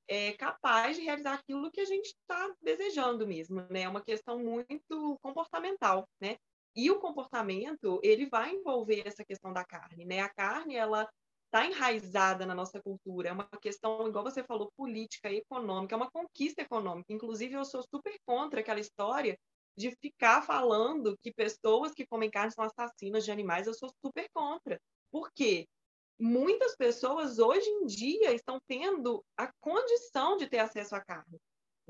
[0.08, 3.82] é, capaz de realizar aquilo que a gente está desejando mesmo, né?
[3.82, 6.36] É uma questão muito comportamental, né?
[6.74, 10.20] E o comportamento, ele vai envolver essa questão da carne, né?
[10.20, 11.08] A carne, ela
[11.46, 16.10] está enraizada na nossa cultura, é uma questão, igual você falou, política, econômica, é uma
[16.10, 17.12] conquista econômica.
[17.12, 19.36] Inclusive, eu sou super contra aquela história
[19.76, 24.28] de ficar falando que pessoas que comem carne são assassinas de animais, eu sou super
[24.32, 24.80] contra.
[25.10, 25.66] Por quê?
[26.20, 31.40] Muitas pessoas hoje em dia estão tendo a condição de ter acesso à carne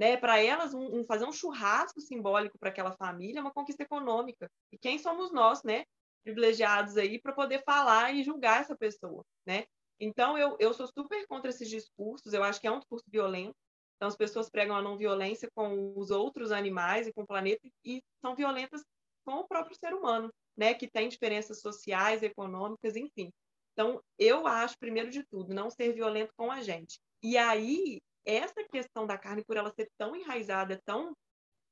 [0.01, 0.17] né?
[0.17, 4.51] Para elas, um, um, fazer um churrasco simbólico para aquela família é uma conquista econômica.
[4.73, 5.85] E quem somos nós, né?
[6.25, 9.67] Privilegiados aí para poder falar e julgar essa pessoa, né?
[10.01, 13.55] Então, eu, eu sou super contra esses discursos, eu acho que é um discurso violento.
[13.97, 17.61] Então, as pessoas pregam a não violência com os outros animais e com o planeta
[17.85, 18.83] e são violentas
[19.23, 20.73] com o próprio ser humano, né?
[20.73, 23.31] Que tem diferenças sociais, econômicas, enfim.
[23.75, 26.99] Então, eu acho, primeiro de tudo, não ser violento com a gente.
[27.23, 31.15] E aí, essa questão da carne, por ela ser tão enraizada, tão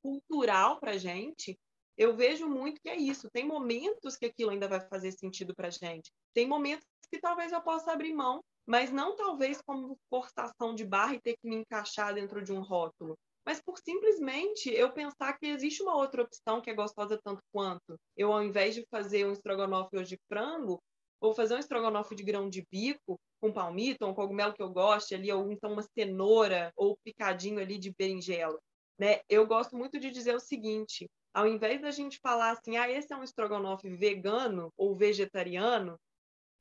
[0.02, 1.58] cultural para gente,
[1.96, 3.28] eu vejo muito que é isso.
[3.30, 6.10] Tem momentos que aquilo ainda vai fazer sentido para gente.
[6.32, 11.14] Tem momentos que talvez eu possa abrir mão, mas não talvez como forçação de barra
[11.14, 13.18] e ter que me encaixar dentro de um rótulo.
[13.44, 17.98] Mas por simplesmente eu pensar que existe uma outra opção que é gostosa tanto quanto.
[18.16, 20.78] Eu, ao invés de fazer um estrogonofe hoje de frango,
[21.20, 25.14] vou fazer um estrogonofe de grão de bico com palmito, um cogumelo que eu goste
[25.14, 28.58] ali, ou então uma cenoura, ou picadinho ali de berinjela.
[28.98, 29.20] Né?
[29.28, 33.12] Eu gosto muito de dizer o seguinte, ao invés da gente falar assim, ah, esse
[33.12, 35.98] é um estrogonofe vegano ou vegetariano,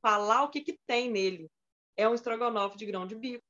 [0.00, 1.48] falar o que, que tem nele.
[1.96, 3.42] É um estrogonofe de grão de bico.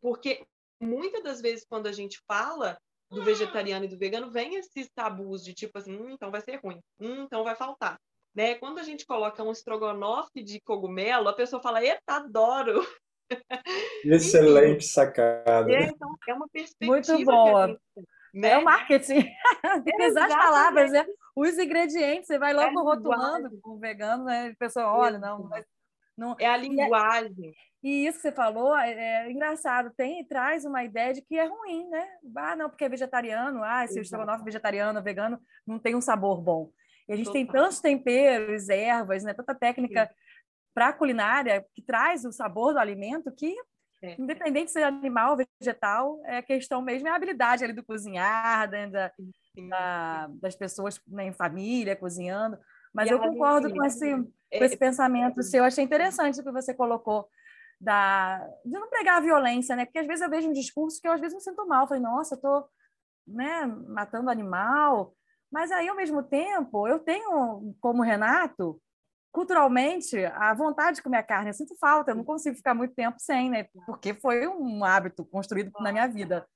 [0.00, 0.46] Porque
[0.80, 2.78] muitas das vezes, quando a gente fala
[3.10, 6.56] do vegetariano e do vegano, vem esses tabus de tipo assim, hum, então vai ser
[6.56, 8.00] ruim, hum, então vai faltar.
[8.34, 8.54] Né?
[8.54, 12.80] Quando a gente coloca um estrogonofe de cogumelo, a pessoa fala, eita, adoro!
[14.04, 15.70] Excelente sacada.
[15.70, 16.92] É, então, é uma perspectiva.
[16.92, 17.78] Muito boa.
[18.32, 18.50] né?
[18.50, 19.24] É o marketing.
[19.62, 21.06] Apesar as palavras, né?
[21.34, 24.48] os ingredientes, você vai logo é rotulando com o vegano, né?
[24.48, 25.48] A pessoa, olha, não,
[26.16, 26.36] não.
[26.38, 27.54] É a linguagem.
[27.82, 31.46] E isso que você falou é, é, engraçado, tem traz uma ideia de que é
[31.46, 32.06] ruim, né?
[32.36, 36.70] Ah, não, porque é vegetariano, ah, esse estrogonofe vegetariano, vegano, não tem um sabor bom.
[37.08, 37.42] E a gente Total.
[37.42, 39.34] tem tantos temperos, ervas, né?
[39.34, 40.10] tanta técnica
[40.74, 43.54] para a culinária que traz o sabor do alimento que,
[44.02, 44.16] é.
[44.18, 47.84] independente se é animal ou vegetal, é a questão mesmo, é a habilidade ali do
[47.84, 48.86] cozinhar, né?
[48.88, 49.12] da,
[49.68, 52.58] da, das pessoas né, em família, cozinhando.
[52.92, 55.60] Mas e eu concordo com esse, com esse pensamento seu.
[55.60, 57.28] Eu achei interessante o que você colocou
[57.80, 59.84] da, de não pregar a violência, né?
[59.84, 61.84] Porque às vezes eu vejo um discurso que eu às vezes me sinto mal.
[61.84, 62.68] Eu falei, nossa, eu tô
[63.26, 65.14] né, matando animal,
[65.52, 68.80] mas aí, ao mesmo tempo, eu tenho, como Renato,
[69.30, 71.50] culturalmente, a vontade de comer carne.
[71.50, 73.66] Eu sinto falta, eu não consigo ficar muito tempo sem, né?
[73.86, 76.48] Porque foi um hábito construído na minha vida.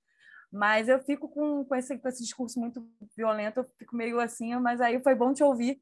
[0.51, 4.55] Mas eu fico com, com, esse, com esse discurso muito violento, eu fico meio assim,
[4.57, 5.79] mas aí foi bom te ouvir,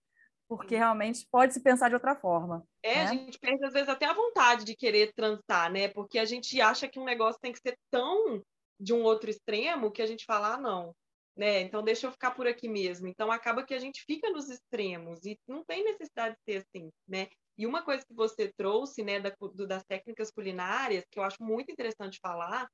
[0.49, 2.67] porque realmente pode se pensar de outra forma.
[2.83, 3.03] É, né?
[3.03, 5.87] a gente perde às vezes até a vontade de querer transar, né?
[5.89, 8.43] Porque a gente acha que um negócio tem que ser tão
[8.81, 10.95] de um outro extremo que a gente fala, ah, não,
[11.37, 11.63] né?
[11.63, 13.07] Então deixa eu ficar por aqui mesmo.
[13.07, 16.91] Então acaba que a gente fica nos extremos e não tem necessidade de ser assim,
[17.07, 17.29] né?
[17.57, 21.43] E uma coisa que você trouxe, né, da, do, das técnicas culinárias, que eu acho
[21.43, 22.69] muito interessante falar,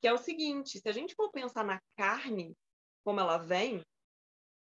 [0.00, 2.52] que é o seguinte: se a gente for pensar na carne,
[3.04, 3.82] como ela vem,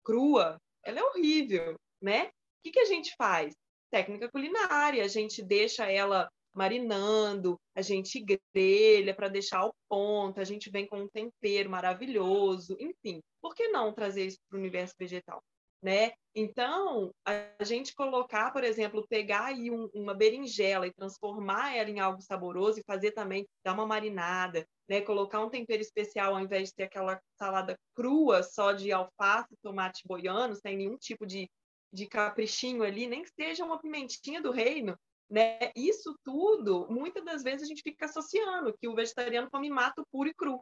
[0.03, 2.27] crua, ela é horrível, né?
[2.27, 2.31] O
[2.63, 3.53] que, que a gente faz?
[3.89, 10.43] Técnica culinária, a gente deixa ela marinando, a gente grelha para deixar ao ponto, a
[10.43, 13.21] gente vem com um tempero maravilhoso, enfim.
[13.41, 15.41] Por que não trazer isso para o universo vegetal?
[15.83, 16.11] Né?
[16.35, 21.99] Então, a gente colocar, por exemplo, pegar aí um, uma berinjela e transformar ela em
[21.99, 25.01] algo saboroso e fazer também, dar uma marinada, né?
[25.01, 30.03] Colocar um tempero especial ao invés de ter aquela salada crua só de alface, tomate
[30.05, 31.49] boiano, sem nenhum tipo de,
[31.91, 34.95] de caprichinho ali, nem que seja uma pimentinha do reino,
[35.31, 35.71] né?
[35.73, 40.27] Isso tudo, muitas das vezes a gente fica associando que o vegetariano come mato puro
[40.27, 40.61] e cru,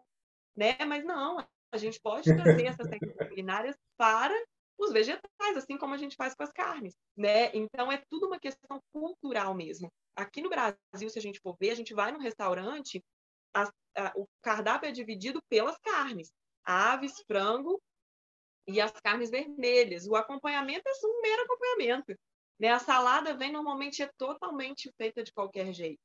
[0.55, 0.77] né?
[0.87, 4.33] Mas não, a gente pode trazer essas técnicas culinárias para
[4.77, 7.53] os vegetais, assim como a gente faz com as carnes, né?
[7.55, 9.91] Então é tudo uma questão cultural mesmo.
[10.15, 13.03] Aqui no Brasil, se a gente for ver, a gente vai no restaurante,
[13.55, 13.63] a,
[13.97, 16.31] a, o cardápio é dividido pelas carnes:
[16.63, 17.81] aves, frango
[18.67, 20.07] e as carnes vermelhas.
[20.07, 22.15] O acompanhamento é um mero acompanhamento.
[22.59, 22.69] Né?
[22.69, 26.01] A salada vem normalmente é totalmente feita de qualquer jeito.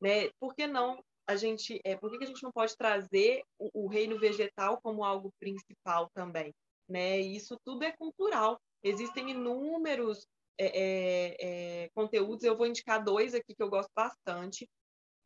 [0.00, 0.30] Né?
[0.38, 3.88] Por que não a gente, é, por que, a gente não pode trazer o, o
[3.88, 6.54] reino vegetal como algo principal também?
[6.88, 7.18] Né?
[7.18, 8.60] Isso tudo é cultural.
[8.82, 10.26] Existem inúmeros
[10.58, 11.36] é, é,
[11.84, 14.68] é, conteúdos, eu vou indicar dois aqui que eu gosto bastante.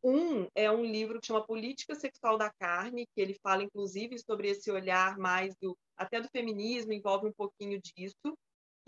[0.03, 4.49] Um é um livro que chama Política Sexual da Carne, que ele fala, inclusive, sobre
[4.49, 8.35] esse olhar mais do até do feminismo, envolve um pouquinho disso.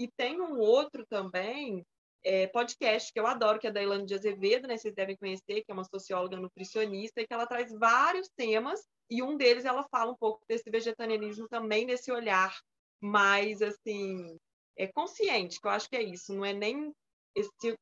[0.03, 1.87] E tem um outro também,
[2.25, 4.77] é, podcast, que eu adoro, que é da Ilane de Azevedo, né?
[4.77, 9.23] Vocês devem conhecer, que é uma socióloga nutricionista, e que ela traz vários temas, e
[9.23, 12.59] um deles ela fala um pouco desse vegetarianismo também, nesse olhar
[13.01, 14.37] mais, assim,
[14.77, 16.93] é consciente, que eu acho que é isso, não é nem
[17.37, 17.77] esse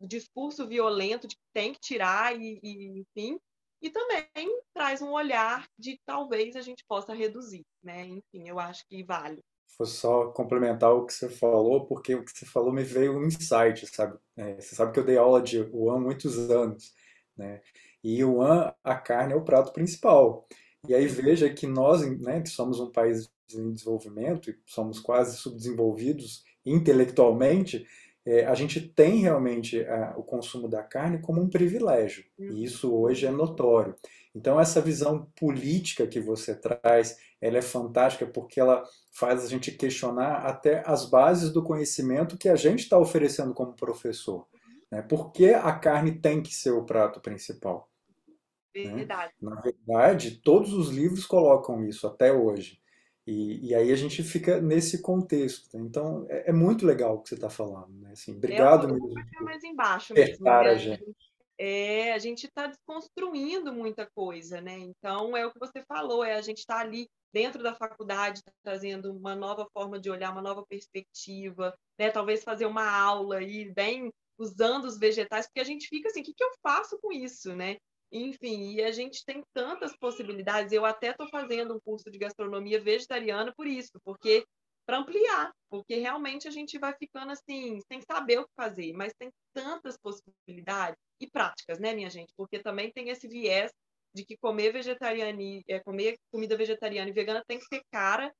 [0.00, 3.38] discurso violento de que tem que tirar, e, e enfim,
[3.82, 8.06] e também traz um olhar de talvez a gente possa reduzir, né?
[8.06, 9.42] Enfim, eu acho que vale.
[9.78, 13.24] Vou só complementar o que você falou, porque o que você falou me veio um
[13.26, 14.18] insight, sabe?
[14.36, 16.92] É, você sabe que eu dei aula de há muitos anos,
[17.36, 17.60] né?
[18.04, 20.46] E Wuhan, a carne é o prato principal.
[20.88, 25.36] E aí veja que nós, né, que somos um país em desenvolvimento e somos quase
[25.36, 27.86] subdesenvolvidos intelectualmente,
[28.24, 32.24] é, a gente tem realmente a, o consumo da carne como um privilégio.
[32.38, 33.94] E isso hoje é notório.
[34.34, 39.72] Então essa visão política que você traz, ela é fantástica porque ela faz a gente
[39.72, 44.46] questionar até as bases do conhecimento que a gente está oferecendo como professor.
[44.88, 45.02] Né?
[45.02, 47.90] Por que a carne tem que ser o prato principal?
[48.74, 48.94] Né?
[48.94, 49.32] Verdade.
[49.42, 49.50] Né?
[49.50, 52.80] Na verdade, todos os livros colocam isso até hoje.
[53.26, 55.76] E, e aí a gente fica nesse contexto.
[55.76, 57.92] Então é, é muito legal o que você está falando.
[58.00, 58.10] Né?
[58.12, 59.14] Assim, obrigado eu, mesmo.
[59.40, 60.48] Mais embaixo mesmo.
[60.48, 61.04] A gente
[61.58, 64.78] é, a gente está desconstruindo muita coisa, né?
[64.78, 69.12] Então é o que você falou, é a gente está ali dentro da faculdade trazendo
[69.12, 72.10] uma nova forma de olhar, uma nova perspectiva, né?
[72.10, 76.24] Talvez fazer uma aula aí bem usando os vegetais, porque a gente fica assim, o
[76.24, 77.76] que, que eu faço com isso, né?
[78.10, 80.72] Enfim, e a gente tem tantas possibilidades.
[80.72, 84.44] Eu até estou fazendo um curso de gastronomia vegetariana por isso, porque
[84.86, 89.14] para ampliar, porque realmente a gente vai ficando assim, sem saber o que fazer, mas
[89.18, 92.32] tem tantas possibilidades e práticas, né, minha gente?
[92.36, 93.72] Porque também tem esse viés
[94.14, 98.32] de que comer vegetariano, é, comer comida vegetariana e vegana tem que ser cara,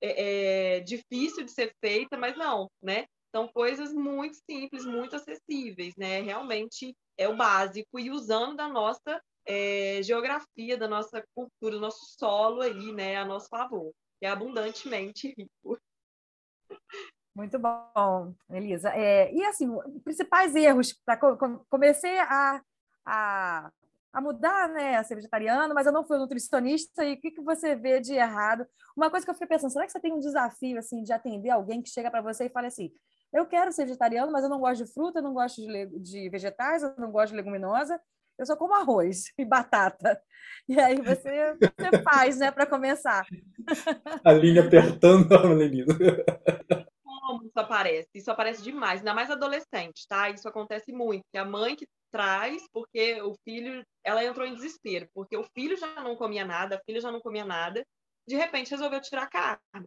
[0.00, 3.06] é, é, difícil de ser feita, mas não, né?
[3.34, 6.20] São coisas muito simples, muito acessíveis, né?
[6.22, 12.14] Realmente é o básico e usando da nossa é, geografia, da nossa cultura, do nosso
[12.18, 15.78] solo aí, né, a nosso favor, é abundantemente rico.
[17.34, 18.90] Muito bom, Elisa.
[18.90, 19.68] É, e assim,
[20.04, 20.94] principais erros
[21.68, 22.60] comecei a,
[23.06, 23.70] a,
[24.12, 27.04] a, mudar, né, a ser vegetariano, mas eu não fui nutricionista.
[27.04, 28.66] E o que, que você vê de errado?
[28.96, 31.50] Uma coisa que eu fiquei pensando, será que você tem um desafio assim de atender
[31.50, 32.92] alguém que chega para você e fala assim:
[33.32, 36.28] eu quero ser vegetariano, mas eu não gosto de fruta, eu não gosto de, de
[36.28, 38.00] vegetais, eu não gosto de leguminosa,
[38.40, 40.20] eu só como arroz e batata.
[40.68, 43.24] E aí você, você faz, né, para começar.
[44.24, 45.94] A linha apertando a menina
[47.30, 48.08] como isso aparece.
[48.14, 50.30] Isso aparece demais, ainda mais adolescente, tá?
[50.30, 51.22] Isso acontece muito.
[51.32, 55.76] Que a mãe que traz, porque o filho, ela entrou em desespero, porque o filho
[55.76, 57.84] já não comia nada, a filha já não comia nada,
[58.28, 59.86] de repente resolveu tirar carne.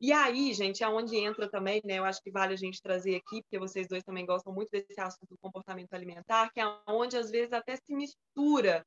[0.00, 1.98] E aí, gente, é onde entra também, né?
[1.98, 5.00] Eu acho que vale a gente trazer aqui, porque vocês dois também gostam muito desse
[5.00, 8.84] assunto do comportamento alimentar, que é onde às vezes até se mistura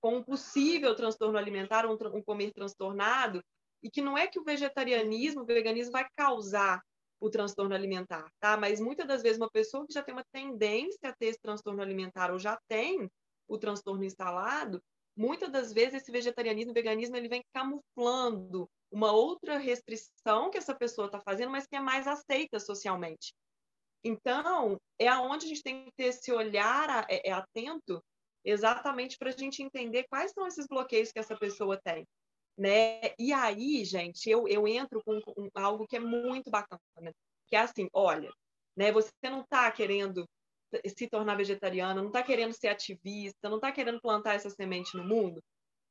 [0.00, 3.42] com um possível transtorno alimentar, um, um comer transtornado,
[3.82, 6.80] e que não é que o vegetarianismo, o veganismo vai causar
[7.20, 8.56] o transtorno alimentar, tá?
[8.56, 11.82] Mas muitas das vezes uma pessoa que já tem uma tendência a ter esse transtorno
[11.82, 13.10] alimentar ou já tem
[13.48, 14.82] o transtorno instalado,
[15.16, 21.06] muitas das vezes esse vegetarianismo, veganismo, ele vem camuflando uma outra restrição que essa pessoa
[21.06, 23.34] está fazendo, mas que é mais aceita socialmente.
[24.04, 28.02] Então, é aonde a gente tem que ter esse olhar é, é atento
[28.44, 32.06] exatamente para a gente entender quais são esses bloqueios que essa pessoa tem.
[32.56, 33.00] Né?
[33.18, 37.12] E aí, gente, eu, eu entro com, com algo que é muito bacana,
[37.48, 38.32] que é assim, olha,
[38.76, 40.24] né, você não está querendo
[40.86, 45.04] se tornar vegetariana, não está querendo ser ativista, não está querendo plantar essa semente no
[45.04, 45.42] mundo.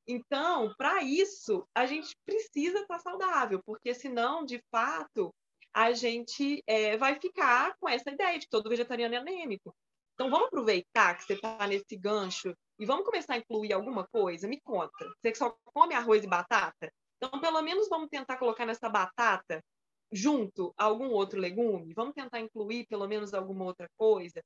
[0.08, 5.34] Então, para isso, a gente precisa estar tá saudável, porque senão, de fato,
[5.74, 9.76] a gente é, vai ficar com essa ideia de que todo vegetariano é anêmico.
[10.14, 14.48] Então, vamos aproveitar que você está nesse gancho e vamos começar a incluir alguma coisa?
[14.48, 15.06] Me conta.
[15.22, 16.92] Você só come arroz e batata?
[17.18, 19.64] Então, pelo menos vamos tentar colocar nessa batata
[20.12, 21.94] junto algum outro legume?
[21.94, 24.42] Vamos tentar incluir pelo menos alguma outra coisa?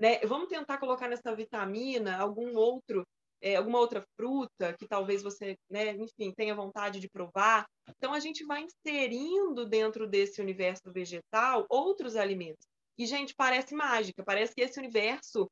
[0.00, 0.18] Né?
[0.20, 3.06] Vamos tentar colocar nessa vitamina algum outro
[3.42, 7.66] é, alguma outra fruta que talvez você, né, enfim, tenha vontade de provar.
[7.96, 12.66] Então, a gente vai inserindo dentro desse universo vegetal outros alimentos.
[12.98, 15.50] E, gente, parece mágica, parece que esse universo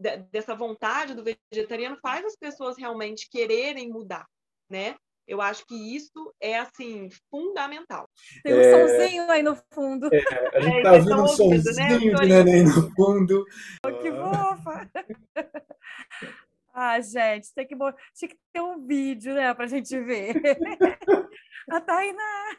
[0.00, 4.26] de, dessa vontade do vegetariano faz as pessoas realmente quererem mudar,
[4.68, 4.96] né?
[5.28, 8.08] Eu acho que isso é, assim, fundamental.
[8.42, 8.88] Tem um é...
[8.88, 10.08] sonzinho aí no fundo.
[10.10, 12.20] É, a gente é, tá ouvindo um sonzinho né?
[12.20, 13.44] de neném no fundo.
[13.84, 14.90] Oh, que fofa!
[16.72, 20.40] Ah, gente, tem que, tinha que ter um vídeo, né, para a gente ver.
[21.70, 22.56] a Tainá!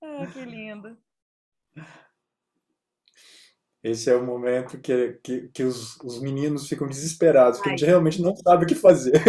[0.00, 0.96] Ah, que lindo.
[3.82, 7.74] Esse é o momento que, que, que os, os meninos ficam desesperados, porque Ai.
[7.74, 9.20] a gente realmente não sabe o que fazer.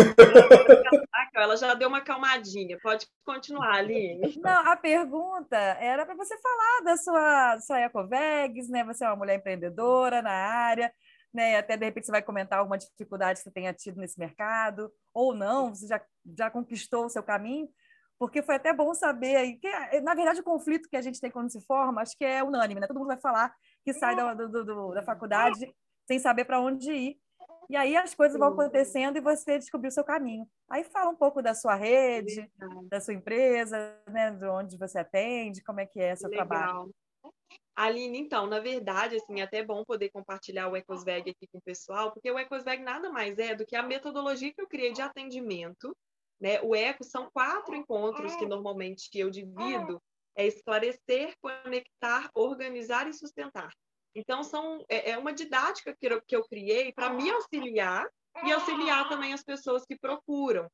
[1.45, 2.77] Ela já deu uma calmadinha.
[2.81, 4.35] Pode continuar, Aline.
[4.43, 8.83] Não, a pergunta era para você falar da sua, sua Ecovegs, né?
[8.83, 10.91] Você é uma mulher empreendedora na área
[11.35, 11.57] né?
[11.57, 15.35] Até de repente você vai comentar alguma dificuldade que você tenha tido nesse mercado, ou
[15.35, 16.01] não, você já,
[16.37, 17.67] já conquistou o seu caminho,
[18.17, 19.69] porque foi até bom saber aí, que
[20.01, 22.79] na verdade o conflito que a gente tem quando se forma, acho que é unânime,
[22.79, 22.87] né?
[22.87, 25.75] Todo mundo vai falar que sai da, do, do, da faculdade
[26.07, 27.17] sem saber para onde ir.
[27.69, 30.47] E aí as coisas vão acontecendo e você descobriu o seu caminho.
[30.69, 32.49] Aí fala um pouco da sua rede,
[32.89, 36.47] da sua empresa, né, de onde você atende, como é que é seu Legal.
[36.47, 36.95] trabalho.
[37.75, 41.61] Aline, então, na verdade, assim, é até bom poder compartilhar o Ecosveg aqui com o
[41.61, 45.01] pessoal, porque o Ecosveg nada mais é do que a metodologia que eu criei de
[45.01, 45.93] atendimento,
[46.39, 46.61] né?
[46.61, 50.01] O Eco são quatro encontros que normalmente eu divido,
[50.35, 53.71] é esclarecer, conectar, organizar e sustentar.
[54.15, 58.07] Então, são, é, é uma didática que eu, que eu criei para me auxiliar
[58.45, 60.69] e auxiliar também as pessoas que procuram,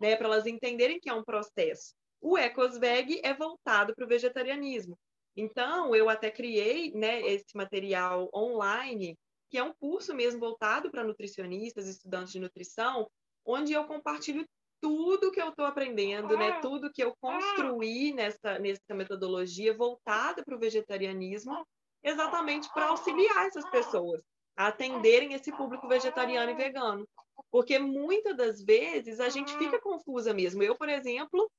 [0.00, 0.16] né?
[0.16, 1.94] Para elas entenderem que é um processo.
[2.20, 4.96] O Ecosveg é voltado para o vegetarianismo.
[5.36, 9.18] Então, eu até criei né, esse material online,
[9.50, 13.10] que é um curso mesmo voltado para nutricionistas, estudantes de nutrição,
[13.44, 14.46] onde eu compartilho
[14.80, 20.54] tudo que eu estou aprendendo, né, tudo que eu construí nessa, nessa metodologia voltada para
[20.54, 21.66] o vegetarianismo,
[22.04, 24.20] exatamente para auxiliar essas pessoas
[24.56, 27.08] a atenderem esse público vegetariano e vegano.
[27.50, 30.62] Porque muitas das vezes a gente fica confusa mesmo.
[30.62, 31.50] Eu, por exemplo,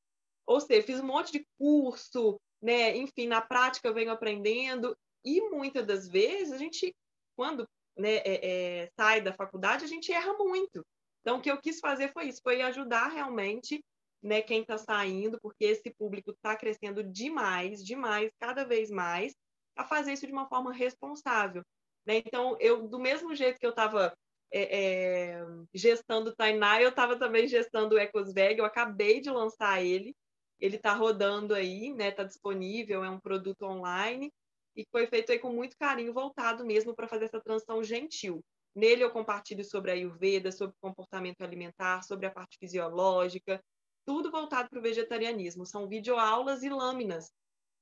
[0.45, 2.95] ou seja, fiz um monte de curso, né?
[2.95, 6.95] Enfim, na prática eu venho aprendendo e muitas das vezes a gente,
[7.35, 7.67] quando
[7.97, 10.85] né, é, é, sai da faculdade, a gente erra muito.
[11.21, 13.83] Então, o que eu quis fazer foi isso, foi ajudar realmente
[14.21, 19.33] né, quem está saindo, porque esse público está crescendo demais, demais, cada vez mais,
[19.75, 21.63] a fazer isso de uma forma responsável.
[22.05, 22.17] Né?
[22.17, 24.15] Então, eu, do mesmo jeito que eu estava
[24.51, 29.83] é, é, gestando o Tainá, eu estava também gestando o Ecosveg, eu acabei de lançar
[29.83, 30.15] ele,
[30.59, 32.09] ele está rodando aí, né?
[32.09, 34.31] Está disponível, é um produto online
[34.75, 38.43] e foi feito aí com muito carinho, voltado mesmo para fazer essa transição gentil.
[38.73, 43.61] Nele eu compartilho sobre a Ayurveda, sobre comportamento alimentar, sobre a parte fisiológica,
[44.05, 45.65] tudo voltado para o vegetarianismo.
[45.65, 47.31] São videoaulas e lâminas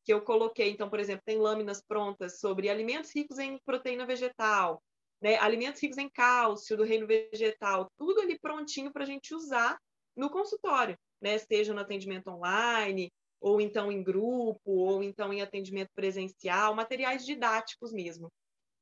[0.04, 0.70] que eu coloquei.
[0.70, 4.82] Então, por exemplo, tem lâminas prontas sobre alimentos ricos em proteína vegetal,
[5.22, 5.38] né?
[5.38, 9.78] alimentos ricos em cálcio do reino vegetal, tudo ali prontinho para a gente usar
[10.16, 15.89] no consultório né, seja no atendimento online, ou então em grupo, ou então em atendimento
[15.95, 18.30] presencial, materiais didáticos mesmo.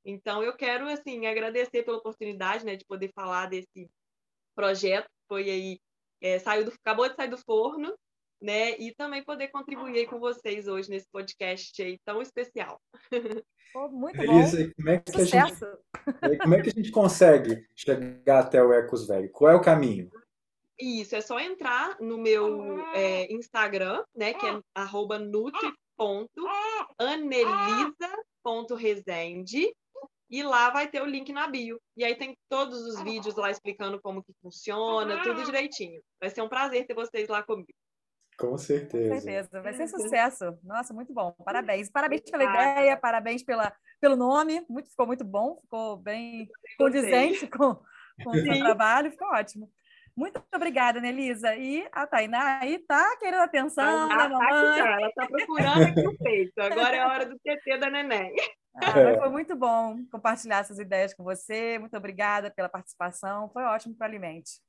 [0.04, 3.88] Então, eu quero, assim, agradecer pela oportunidade, né, de poder falar desse
[4.56, 5.80] projeto, foi aí,
[6.20, 7.96] é, saiu do, acabou de sair do forno,
[8.42, 12.82] né, e também poder contribuir com vocês hoje nesse podcast aí tão especial.
[13.74, 14.74] Oh, muito Elisa, bom.
[14.76, 19.08] Como é, que a gente, como é que a gente consegue chegar até o Ecos
[19.08, 19.32] Velho?
[19.32, 20.12] Qual é o caminho?
[20.78, 25.18] Isso, é só entrar no meu é, Instagram, né, que é arroba
[30.32, 31.78] e lá vai ter o link na bio.
[31.96, 36.02] E aí tem todos os vídeos lá explicando como que funciona, tudo direitinho.
[36.22, 37.74] Vai ser um prazer ter vocês lá comigo.
[38.42, 39.14] Com certeza.
[39.14, 39.62] Com certeza.
[39.62, 40.58] Vai ser sucesso.
[40.64, 41.32] Nossa, muito bom.
[41.46, 41.92] Parabéns.
[41.92, 44.66] Parabéns pela ideia, parabéns pela, pelo nome.
[44.68, 47.76] Muito, ficou muito bom, ficou bem condizente com,
[48.24, 49.72] com o seu trabalho, ficou ótimo.
[50.18, 51.56] Muito obrigada, Nelisa.
[51.56, 54.50] E a Tainá aí tá querendo atenção da mamãe.
[54.50, 56.62] Tá, ela tá procurando aqui o peito.
[56.62, 58.34] Agora é a hora do TT da neném.
[58.76, 61.78] Ah, foi muito bom compartilhar essas ideias com você.
[61.78, 63.50] Muito obrigada pela participação.
[63.54, 64.60] Foi ótimo para o Alimente.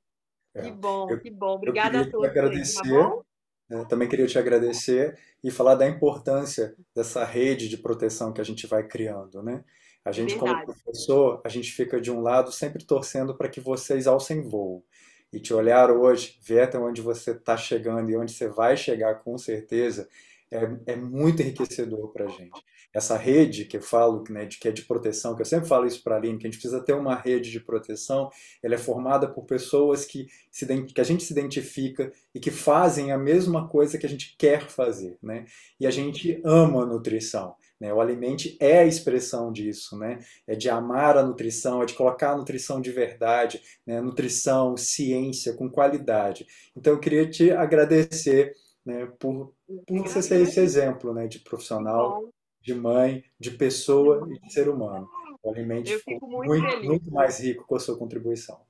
[0.55, 0.61] É.
[0.61, 1.55] Que bom, eu, que bom.
[1.55, 2.29] Obrigada a todos.
[2.29, 3.23] Agradecer, tá
[3.69, 8.43] né, também queria te agradecer e falar da importância dessa rede de proteção que a
[8.43, 9.63] gente vai criando, né?
[10.05, 10.65] A gente, Verdade.
[10.65, 14.83] como professor, a gente fica de um lado sempre torcendo para que vocês alcem voo.
[15.31, 19.15] E te olhar hoje, ver até onde você está chegando e onde você vai chegar
[19.23, 20.07] com certeza,
[20.51, 22.61] é, é muito enriquecedor para a gente.
[22.93, 25.87] Essa rede que eu falo, né, de, que é de proteção, que eu sempre falo
[25.87, 28.29] isso para a Aline, que a gente precisa ter uma rede de proteção,
[28.61, 33.11] ela é formada por pessoas que, se, que a gente se identifica e que fazem
[33.11, 35.17] a mesma coisa que a gente quer fazer.
[35.23, 35.45] Né?
[35.79, 37.55] E a gente ama a nutrição.
[37.79, 37.91] Né?
[37.93, 40.19] O Alimente é a expressão disso, né?
[40.45, 43.99] é de amar a nutrição, é de colocar a nutrição de verdade, né?
[44.01, 46.45] nutrição, ciência, com qualidade.
[46.75, 48.53] Então eu queria te agradecer
[48.85, 49.53] né, por,
[49.87, 52.23] por você ser esse exemplo né, de profissional,
[52.63, 55.09] de mãe, de pessoa e de ser humano.
[55.43, 58.65] O alimento ficou muito, muito, muito mais rico com a sua contribuição.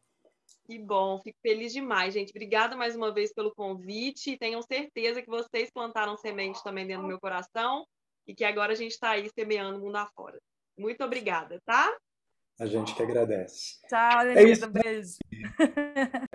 [0.65, 2.31] Que bom, fico feliz demais, gente.
[2.31, 4.37] Obrigada mais uma vez pelo convite.
[4.37, 7.85] Tenham certeza que vocês plantaram semente também dentro do meu coração
[8.25, 10.39] e que agora a gente está aí semeando o mundo afora.
[10.77, 11.95] Muito obrigada, tá?
[12.59, 13.79] A gente que agradece.
[13.87, 15.17] Tchau, Denise, é um beijo.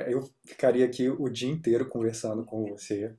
[0.07, 3.17] Eu ficaria aqui o dia inteiro conversando com você.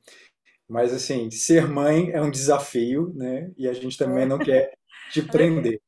[0.69, 3.49] Mas, assim, ser mãe é um desafio, né?
[3.57, 4.71] E a gente também não quer
[5.11, 5.81] te prender.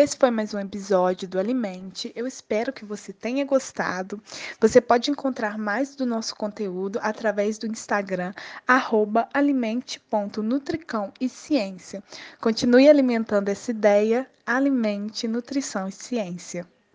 [0.00, 2.12] Esse foi mais um episódio do Alimente.
[2.14, 4.22] Eu espero que você tenha gostado.
[4.60, 8.32] Você pode encontrar mais do nosso conteúdo através do Instagram,
[9.34, 12.00] alimente.nutricão e ciência.
[12.40, 16.64] Continue alimentando essa ideia, alimente, nutrição e ciência.